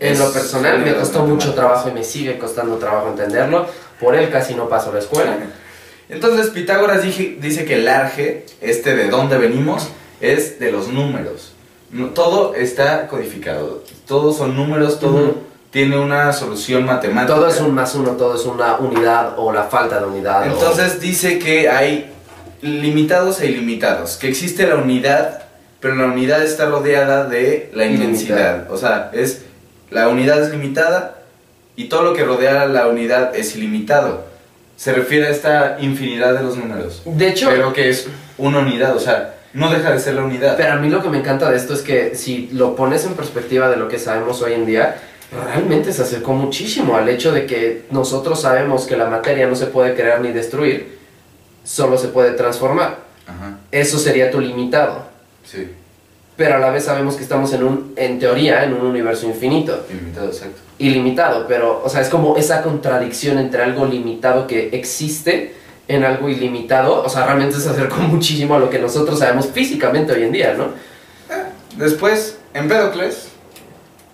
En 0.00 0.16
lo 0.18 0.32
personal 0.32 0.78
me 0.78 0.94
costó 0.94 1.24
mucho 1.24 1.54
trabajo 1.54 1.88
y 1.88 1.92
me 1.92 2.04
sigue 2.04 2.38
costando 2.38 2.76
trabajo 2.76 3.08
entenderlo. 3.08 3.66
Por 4.00 4.14
él 4.14 4.30
casi 4.30 4.54
no 4.54 4.68
paso 4.68 4.92
la 4.92 5.00
escuela. 5.00 5.36
Entonces 6.08 6.48
Pitágoras 6.50 7.02
dije- 7.02 7.36
dice 7.40 7.64
que 7.64 7.74
el 7.74 7.88
arge, 7.88 8.46
este 8.60 8.96
de 8.96 9.08
dónde 9.08 9.36
venimos, 9.38 9.88
es 10.20 10.58
de 10.58 10.72
los 10.72 10.88
números. 10.88 11.52
No- 11.90 12.08
todo 12.10 12.54
está 12.54 13.06
codificado, 13.08 13.82
todos 14.06 14.36
son 14.36 14.56
números, 14.56 14.98
todo 15.00 15.36
tiene 15.70 15.98
una 15.98 16.32
solución 16.32 16.84
matemática. 16.86 17.34
Todo 17.34 17.48
es 17.48 17.60
un 17.60 17.74
más 17.74 17.94
uno, 17.94 18.12
todo 18.12 18.34
es 18.36 18.44
una 18.46 18.76
unidad 18.76 19.34
o 19.38 19.52
la 19.52 19.64
falta 19.64 20.00
de 20.00 20.06
unidad. 20.06 20.42
o- 20.42 20.44
Entonces 20.52 21.00
dice 21.00 21.38
que 21.38 21.68
hay 21.68 22.10
limitados 22.62 23.40
e 23.40 23.46
ilimitados, 23.46 24.16
que 24.16 24.28
existe 24.28 24.66
la 24.66 24.76
unidad, 24.76 25.42
pero 25.80 25.94
la 25.94 26.06
unidad 26.06 26.42
está 26.42 26.66
rodeada 26.66 27.24
de 27.26 27.70
la 27.74 27.84
inmensidad. 27.86 28.70
O 28.70 28.76
sea, 28.76 29.10
es 29.12 29.42
la 29.90 30.08
unidad 30.08 30.42
es 30.42 30.50
limitada 30.50 31.18
y 31.76 31.84
todo 31.88 32.02
lo 32.02 32.12
que 32.14 32.24
rodea 32.24 32.66
la 32.66 32.88
unidad 32.88 33.34
es 33.36 33.54
ilimitado. 33.54 34.26
Se 34.78 34.92
refiere 34.92 35.26
a 35.26 35.30
esta 35.30 35.76
infinidad 35.80 36.34
de 36.34 36.42
los 36.44 36.56
números. 36.56 37.02
de 37.04 37.28
hecho, 37.28 37.48
pero 37.50 37.72
que 37.72 37.88
es 37.88 38.06
una 38.38 38.60
unidad, 38.60 38.94
o 38.96 39.00
sea, 39.00 39.34
no 39.52 39.70
deja 39.70 39.90
de 39.90 39.98
ser 39.98 40.14
la 40.14 40.22
unidad. 40.22 40.56
pero 40.56 40.74
a 40.74 40.76
mí 40.76 40.88
lo 40.88 41.02
que 41.02 41.08
me 41.08 41.18
encanta 41.18 41.50
de 41.50 41.56
esto 41.56 41.74
es 41.74 41.82
que 41.82 42.14
si 42.14 42.48
lo 42.52 42.76
pones 42.76 43.04
en 43.04 43.14
perspectiva 43.14 43.68
de 43.68 43.76
lo 43.76 43.88
que 43.88 43.98
sabemos 43.98 44.40
hoy 44.40 44.52
en 44.52 44.66
día, 44.66 44.96
realmente 45.32 45.92
se 45.92 46.02
acercó 46.02 46.32
muchísimo 46.32 46.96
al 46.96 47.08
hecho 47.08 47.32
de 47.32 47.44
que 47.44 47.86
nosotros 47.90 48.40
sabemos 48.40 48.86
que 48.86 48.96
la 48.96 49.06
materia 49.06 49.48
no 49.48 49.56
se 49.56 49.66
puede 49.66 49.94
crear 49.96 50.20
ni 50.20 50.30
destruir, 50.30 50.96
solo 51.64 51.98
se 51.98 52.08
puede 52.08 52.30
transformar. 52.34 52.98
Ajá, 53.26 53.58
Eso 53.72 53.98
sería 53.98 54.30
tu 54.30 54.40
limitado. 54.40 55.06
sí, 55.44 55.68
Pero 56.38 56.54
a 56.54 56.58
la 56.58 56.70
vez 56.70 56.84
sabemos 56.84 57.16
que 57.16 57.24
estamos 57.24 57.52
en 57.52 57.64
un, 57.64 57.94
en 57.96 58.20
teoría, 58.20 58.62
en 58.62 58.72
un 58.72 58.86
universo 58.86 59.26
infinito. 59.26 59.84
ilimitado, 59.90 60.28
exacto. 60.28 60.60
ilimitado, 60.78 61.46
pero, 61.48 61.82
o 61.84 61.88
sea, 61.88 62.00
es 62.00 62.08
como 62.08 62.36
esa 62.36 62.62
contradicción 62.62 63.38
entre 63.38 63.60
algo 63.60 63.84
limitado 63.84 64.46
que 64.46 64.68
existe 64.68 65.56
en 65.88 66.04
algo 66.04 66.28
ilimitado, 66.28 67.02
o 67.02 67.08
sea, 67.08 67.26
realmente 67.26 67.58
se 67.58 67.68
acercó 67.68 67.96
muchísimo 68.02 68.54
a 68.54 68.60
lo 68.60 68.70
que 68.70 68.78
nosotros 68.78 69.18
sabemos 69.18 69.48
físicamente 69.48 70.12
hoy 70.12 70.22
en 70.22 70.32
día, 70.32 70.54
¿no? 70.54 70.66
Después, 71.76 72.38
Empédocles, 72.54 73.30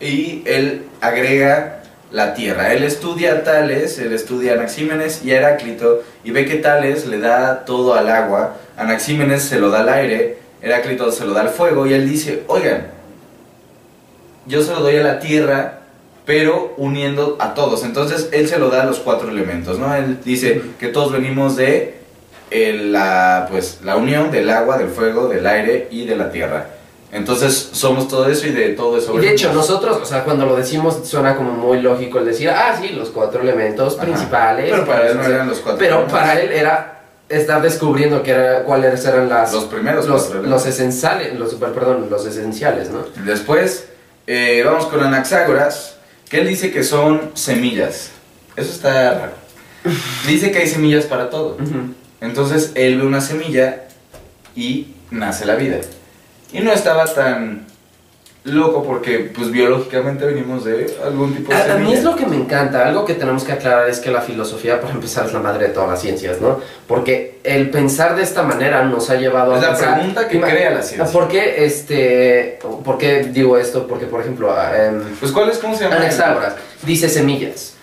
y 0.01 0.43
él 0.47 0.87
agrega 1.03 1.83
la 2.11 2.33
tierra. 2.33 2.73
Él 2.73 2.85
estudia 2.85 3.33
a 3.33 3.43
Tales, 3.43 3.99
él 3.99 4.15
estudia 4.15 4.53
a 4.53 4.55
Anaxímenes 4.55 5.23
y 5.23 5.33
a 5.33 5.37
Heráclito, 5.37 6.03
y 6.25 6.31
ve 6.31 6.47
que 6.47 6.55
Tales 6.55 7.07
le 7.07 7.19
da 7.19 7.67
todo 7.67 7.93
al 7.93 8.09
agua, 8.09 8.57
Anaxímenes 8.79 9.43
se 9.43 9.61
lo 9.61 9.69
da 9.69 9.81
al 9.81 9.91
aire, 9.91 10.44
Heráclito 10.65 11.13
se 11.13 11.25
lo 11.27 11.35
da 11.35 11.43
al 11.43 11.51
fuego, 11.51 11.87
y 11.87 11.93
él 11.93 12.09
dice, 12.09 12.43
oigan, 12.49 12.87
yo 14.47 14.63
se 14.63 14.73
lo 14.73 14.81
doy 14.81 14.97
a 14.97 15.03
la 15.03 15.19
tierra, 15.21 15.81
pero 16.25 16.73
uniendo 16.79 17.37
a 17.39 17.53
todos. 17.55 17.85
Entonces, 17.85 18.31
él 18.33 18.49
se 18.49 18.59
lo 18.59 18.71
da 18.71 18.83
a 18.83 18.87
los 18.87 18.99
cuatro 18.99 19.29
elementos, 19.29 19.79
¿no? 19.79 19.95
Él 19.95 20.19
dice 20.25 20.63
que 20.81 20.89
todos 20.89 21.13
venimos 21.13 21.57
de 21.57 21.97
el- 22.51 22.93
la, 22.93 23.47
pues, 23.51 23.81
la 23.85 23.97
unión 23.97 24.31
del 24.31 24.49
agua, 24.51 24.79
del 24.79 24.89
fuego, 24.89 25.29
del 25.29 25.47
aire 25.47 25.89
y 25.91 26.07
de 26.07 26.17
la 26.17 26.31
tierra. 26.31 26.67
Entonces 27.13 27.71
somos 27.73 28.09
todo 28.09 28.29
eso 28.29 28.47
y 28.47 28.51
de 28.51 28.71
todo 28.71 28.99
eso. 28.99 29.15
Y 29.15 29.19
de 29.25 29.33
hecho, 29.33 29.53
nosotros, 29.53 29.99
o 30.03 30.05
sea, 30.05 30.25
cuando 30.25 30.47
lo 30.47 30.57
decimos 30.57 31.01
suena 31.05 31.37
como 31.37 31.53
muy 31.53 31.81
lógico 31.81 32.19
el 32.19 32.25
decir, 32.25 32.51
ah, 32.51 32.77
sí, 32.81 32.89
los 32.89 33.11
cuatro 33.11 33.41
elementos 33.43 33.95
Ajá. 33.95 34.03
principales. 34.05 34.71
Pero 34.71 34.85
para 34.87 35.09
él 35.11 35.17
no 35.17 35.23
eran 35.25 35.47
los 35.49 35.59
cuatro. 35.61 35.79
Pero 35.79 35.95
elementos. 35.97 36.19
para 36.21 36.41
él 36.41 36.51
era 36.53 37.04
estar 37.29 37.63
descubriendo 37.63 38.23
que 38.23 38.33
era, 38.33 38.65
cuáles 38.65 39.05
eran 39.05 39.29
las... 39.29 39.53
los 39.53 39.65
primeros 39.65 40.07
los, 40.07 40.25
cuatro 40.25 40.43
los 40.43 40.67
esenciales, 40.67 41.39
los, 41.39 41.55
perdón, 41.55 42.09
los 42.11 42.27
esenciales, 42.27 42.91
¿no? 42.91 43.05
Después 43.25 43.87
eh, 44.27 44.63
vamos 44.65 44.87
con 44.87 45.03
Anaxágoras, 45.03 45.97
que 46.29 46.41
él 46.41 46.49
dice 46.49 46.73
que 46.73 46.83
son 46.83 47.31
semillas. 47.35 48.11
Eso 48.57 48.71
está 48.71 49.15
raro. 49.19 49.33
Dice 50.27 50.51
que 50.51 50.59
hay 50.59 50.69
semillas 50.69 51.05
para 51.05 51.29
todo. 51.29 51.59
Entonces 52.21 52.73
él 52.75 52.99
ve 52.99 53.07
una 53.07 53.21
semilla 53.21 53.85
y 54.57 54.95
nace 55.11 55.45
la 55.45 55.57
vida. 55.57 55.79
Y 56.53 56.61
no 56.61 56.73
estaba 56.73 57.05
tan 57.05 57.67
loco 58.45 58.83
porque 58.85 59.31
pues 59.35 59.51
biológicamente 59.51 60.27
venimos 60.27 60.65
de 60.65 60.95
algún 61.03 61.35
tipo 61.35 61.51
de 61.51 61.59
A, 61.59 61.75
a 61.75 61.77
mí 61.79 61.95
es 61.95 62.05
lo 62.05 62.15
que 62.15 62.27
me 62.27 62.37
encanta, 62.37 62.87
algo 62.87 63.07
que 63.07 63.15
tenemos 63.15 63.43
que 63.43 63.53
aclarar 63.53 63.89
es 63.89 64.01
que 64.01 64.11
la 64.11 64.21
filosofía, 64.21 64.81
para 64.83 64.93
empezar, 64.93 65.25
es 65.27 65.33
la 65.33 65.41
madre 65.41 65.69
de 65.69 65.73
todas 65.73 65.89
las 65.89 66.01
ciencias, 66.03 66.41
¿no? 66.43 66.61
Porque 66.87 67.39
el 67.43 67.71
pensar 67.71 68.15
de 68.17 68.23
esta 68.23 68.43
manera 68.43 68.85
nos 68.85 69.09
ha 69.09 69.15
llevado 69.15 69.53
Es 69.57 69.59
a 69.59 69.63
la 69.63 69.69
pensar... 69.71 69.95
pregunta 69.95 70.29
que 70.29 70.41
crea 70.41 70.71
la 70.73 70.83
ciencia. 70.83 71.11
¿Por 71.11 71.29
qué, 71.29 71.65
este, 71.65 72.59
¿Por 72.85 72.99
qué 72.99 73.25
digo 73.33 73.57
esto? 73.57 73.87
Porque, 73.87 74.05
por 74.07 74.21
ejemplo, 74.21 74.55
em, 74.75 75.01
Pues 75.19 75.33
¿cuál 75.33 75.49
es? 75.49 75.57
¿Cómo 75.57 75.75
se 75.75 75.85
llama? 75.85 75.97
Anaxágoras 75.97 76.55
dice 76.83 77.09
semillas. 77.09 77.75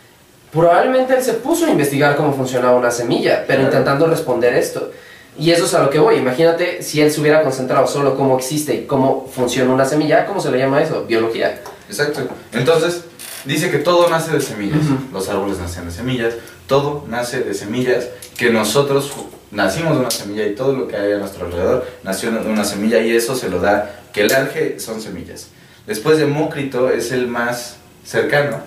Probablemente 0.51 1.15
él 1.15 1.23
se 1.23 1.33
puso 1.33 1.65
a 1.65 1.69
investigar 1.69 2.15
cómo 2.15 2.33
funcionaba 2.33 2.75
una 2.77 2.91
semilla, 2.91 3.45
pero 3.47 3.61
Claro. 3.61 3.63
intentando 3.71 4.05
responder 4.07 4.53
esto. 4.53 4.91
Y 5.37 5.51
eso 5.51 5.65
es 5.65 5.73
a 5.73 5.83
lo 5.83 5.89
que 5.89 5.99
voy. 5.99 6.15
Imagínate 6.15 6.83
si 6.83 7.01
él 7.01 7.11
se 7.11 7.21
hubiera 7.21 7.41
concentrado 7.43 7.87
solo 7.87 8.15
cómo 8.15 8.37
existe 8.37 8.75
y 8.75 8.85
cómo 8.85 9.29
funciona 9.33 9.73
una 9.73 9.85
semilla, 9.85 10.25
¿cómo 10.25 10.39
se 10.41 10.51
le 10.51 10.57
llama 10.57 10.81
eso? 10.81 11.05
Biología. 11.05 11.61
Exacto. 11.87 12.21
Entonces, 12.51 13.05
dice 13.45 13.71
que 13.71 13.79
todo 13.79 14.09
nace 14.09 14.31
de 14.31 14.41
semillas. 14.41 14.81
Los 15.13 15.29
árboles 15.29 15.57
nacen 15.59 15.85
de 15.85 15.91
semillas. 15.91 16.33
Todo 16.67 17.05
nace 17.07 17.41
de 17.41 17.53
semillas. 17.53 18.09
Que 18.37 18.49
nosotros 18.49 19.11
nacimos 19.51 19.93
de 19.93 19.99
una 19.99 20.11
semilla 20.11 20.45
y 20.47 20.55
todo 20.55 20.73
lo 20.73 20.87
que 20.87 20.95
hay 20.95 21.13
a 21.13 21.17
nuestro 21.17 21.45
alrededor 21.45 21.85
nació 22.03 22.31
de 22.31 22.49
una 22.49 22.63
semilla 22.63 22.99
y 22.99 23.15
eso 23.15 23.35
se 23.35 23.49
lo 23.49 23.59
da 23.59 24.01
que 24.13 24.21
el 24.21 24.33
arge 24.33 24.79
son 24.79 25.01
semillas. 25.01 25.47
Después 25.87 26.17
Demócrito 26.17 26.89
es 26.89 27.11
el 27.11 27.27
más 27.27 27.77
cercano 28.05 28.61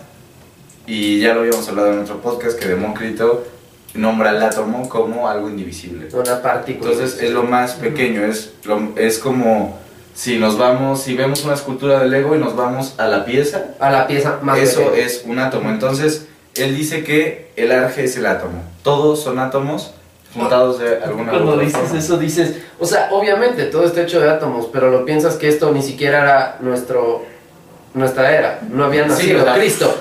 y 0.86 1.20
ya 1.20 1.34
lo 1.34 1.40
habíamos 1.40 1.68
hablado 1.68 1.92
en 1.92 2.00
otro 2.00 2.20
podcast 2.20 2.58
que 2.58 2.68
Demócrito 2.68 3.46
nombra 3.94 4.30
el 4.30 4.42
átomo 4.42 4.88
como 4.88 5.28
algo 5.28 5.48
indivisible. 5.48 6.08
Una 6.12 6.42
partícula. 6.42 6.90
Entonces 6.92 7.22
es 7.22 7.30
lo 7.30 7.42
más 7.44 7.72
pequeño, 7.74 8.24
es, 8.24 8.52
lo- 8.64 8.92
es 8.96 9.18
como 9.18 9.78
si 10.14 10.38
nos 10.38 10.58
vamos, 10.58 11.02
si 11.02 11.14
vemos 11.16 11.44
una 11.44 11.54
escultura 11.54 12.00
de 12.00 12.08
Lego 12.08 12.34
y 12.34 12.38
nos 12.38 12.54
vamos 12.56 12.94
a 12.98 13.06
la 13.08 13.24
pieza, 13.24 13.66
a 13.80 13.90
la 13.90 14.06
pieza 14.06 14.38
más 14.42 14.58
eso 14.58 14.80
pequeña. 14.84 15.06
es 15.06 15.22
un 15.26 15.38
átomo. 15.38 15.70
Entonces 15.70 16.26
él 16.56 16.76
dice 16.76 17.02
que 17.04 17.50
el 17.56 17.72
arge 17.72 18.04
es 18.04 18.16
el 18.16 18.26
átomo. 18.26 18.62
Todos 18.82 19.22
son 19.22 19.38
átomos 19.38 19.92
juntados 20.34 20.80
de 20.80 20.96
alguna 21.02 21.30
Cuando 21.30 21.52
otra 21.52 21.64
dices 21.64 21.80
forma. 21.80 21.98
eso 21.98 22.16
dices, 22.16 22.54
o 22.80 22.86
sea, 22.86 23.08
obviamente 23.12 23.64
todo 23.66 23.84
está 23.86 24.02
hecho 24.02 24.20
de 24.20 24.28
átomos, 24.28 24.68
pero 24.72 24.90
lo 24.90 25.04
piensas 25.04 25.36
que 25.36 25.48
esto 25.48 25.70
ni 25.72 25.82
siquiera 25.82 26.22
era 26.22 26.56
nuestro 26.60 27.22
nuestra 27.94 28.36
era. 28.36 28.58
No 28.68 28.84
había 28.84 29.04
Sí, 29.04 29.08
nacido 29.10 29.38
¿verdad? 29.38 29.56
Cristo. 29.56 29.94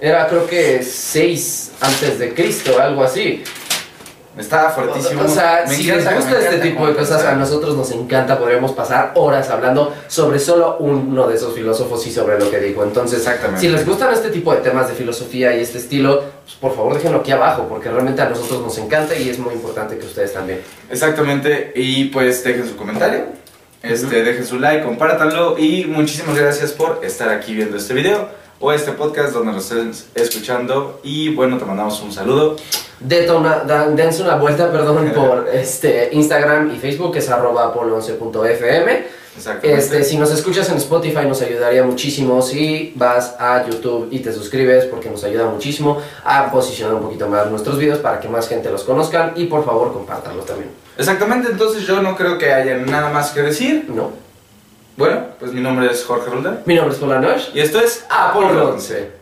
Era 0.00 0.26
creo 0.28 0.46
que 0.46 0.82
6 0.82 1.72
antes 1.80 2.18
de 2.18 2.32
Cristo, 2.34 2.80
algo 2.80 3.04
así. 3.04 3.42
Está 4.38 4.70
fuertísimo. 4.70 5.22
O 5.24 5.28
sea, 5.28 5.64
Me 5.68 5.74
si 5.74 5.90
encanta, 5.90 6.12
les 6.12 6.20
gusta 6.20 6.38
este 6.38 6.58
tipo 6.70 6.86
de 6.86 6.94
cosas, 6.94 7.24
a 7.24 7.34
nosotros 7.34 7.76
nos 7.76 7.90
encanta, 7.90 8.38
podríamos 8.38 8.72
pasar 8.72 9.12
horas 9.16 9.50
hablando 9.50 9.92
sobre 10.06 10.38
solo 10.38 10.76
uno 10.78 11.26
de 11.26 11.34
esos 11.34 11.52
filósofos 11.54 12.06
y 12.06 12.12
sobre 12.12 12.38
lo 12.38 12.48
que 12.50 12.58
dijo. 12.60 12.82
Entonces, 12.84 13.18
Exactamente. 13.18 13.60
si 13.60 13.68
les 13.68 13.84
gustan 13.84 14.12
este 14.14 14.30
tipo 14.30 14.54
de 14.54 14.60
temas 14.60 14.88
de 14.88 14.94
filosofía 14.94 15.54
y 15.56 15.60
este 15.60 15.78
estilo, 15.78 16.22
pues 16.44 16.54
por 16.54 16.74
favor 16.74 16.94
déjenlo 16.94 17.18
aquí 17.18 17.32
abajo, 17.32 17.66
porque 17.68 17.90
realmente 17.90 18.22
a 18.22 18.28
nosotros 18.30 18.62
nos 18.62 18.78
encanta 18.78 19.16
y 19.16 19.28
es 19.28 19.38
muy 19.38 19.52
importante 19.52 19.98
que 19.98 20.06
ustedes 20.06 20.32
también. 20.32 20.60
Exactamente, 20.88 21.72
y 21.74 22.04
pues 22.06 22.42
dejen 22.44 22.66
su 22.68 22.76
comentario, 22.76 23.24
este, 23.82 24.06
Ujú. 24.06 24.14
dejen 24.24 24.46
su 24.46 24.58
like, 24.60 24.84
compártanlo 24.84 25.58
y 25.58 25.84
muchísimas 25.86 26.38
gracias 26.38 26.70
por 26.70 27.00
estar 27.04 27.28
aquí 27.30 27.52
viendo 27.52 27.76
este 27.76 27.92
video 27.94 28.28
o 28.60 28.72
este 28.72 28.92
podcast 28.92 29.32
donde 29.32 29.52
nos 29.52 29.64
estén 29.70 29.92
escuchando 30.14 31.00
y 31.02 31.34
bueno, 31.34 31.56
te 31.58 31.64
mandamos 31.64 32.00
un 32.02 32.12
saludo. 32.12 32.56
Deta 33.00 33.34
una- 33.34 33.60
da- 33.60 33.88
dense 33.88 34.22
una 34.22 34.36
vuelta, 34.36 34.70
perdón, 34.70 35.10
por 35.14 35.48
este 35.52 36.10
Instagram 36.12 36.70
y 36.74 36.78
Facebook, 36.78 37.12
que 37.12 37.20
es 37.20 37.28
arroba 37.30 37.74
polo11.fm. 37.74 39.20
Exactamente. 39.36 39.80
Este, 39.82 40.04
si 40.04 40.18
nos 40.18 40.30
escuchas 40.32 40.68
en 40.70 40.76
Spotify 40.76 41.24
nos 41.26 41.40
ayudaría 41.40 41.84
muchísimo 41.84 42.42
si 42.42 42.92
vas 42.96 43.36
a 43.38 43.64
YouTube 43.64 44.08
y 44.10 44.18
te 44.18 44.32
suscribes 44.32 44.84
porque 44.86 45.08
nos 45.08 45.22
ayuda 45.24 45.46
muchísimo 45.46 45.98
a 46.24 46.50
posicionar 46.50 46.94
un 46.96 47.02
poquito 47.02 47.28
más 47.28 47.48
nuestros 47.50 47.78
videos 47.78 48.00
para 48.00 48.20
que 48.20 48.28
más 48.28 48.48
gente 48.48 48.68
los 48.70 48.82
conozcan 48.82 49.32
y 49.36 49.46
por 49.46 49.64
favor 49.64 49.92
compártanlos 49.92 50.44
también. 50.44 50.70
Exactamente, 50.98 51.48
entonces 51.52 51.86
yo 51.86 52.02
no 52.02 52.16
creo 52.16 52.36
que 52.38 52.52
haya 52.52 52.76
nada 52.78 53.08
más 53.10 53.30
que 53.30 53.40
decir. 53.40 53.86
¿No? 53.88 54.10
Bueno, 55.00 55.28
pues 55.38 55.52
mi 55.54 55.62
nombre 55.62 55.90
es 55.90 56.04
Jorge 56.04 56.28
Roldán 56.30 56.60
Mi 56.66 56.74
nombre 56.74 56.92
es 56.94 57.00
Polanosh. 57.00 57.48
y 57.54 57.60
esto 57.60 57.80
es 57.80 58.04
Apolo 58.10 58.68
11. 58.74 59.19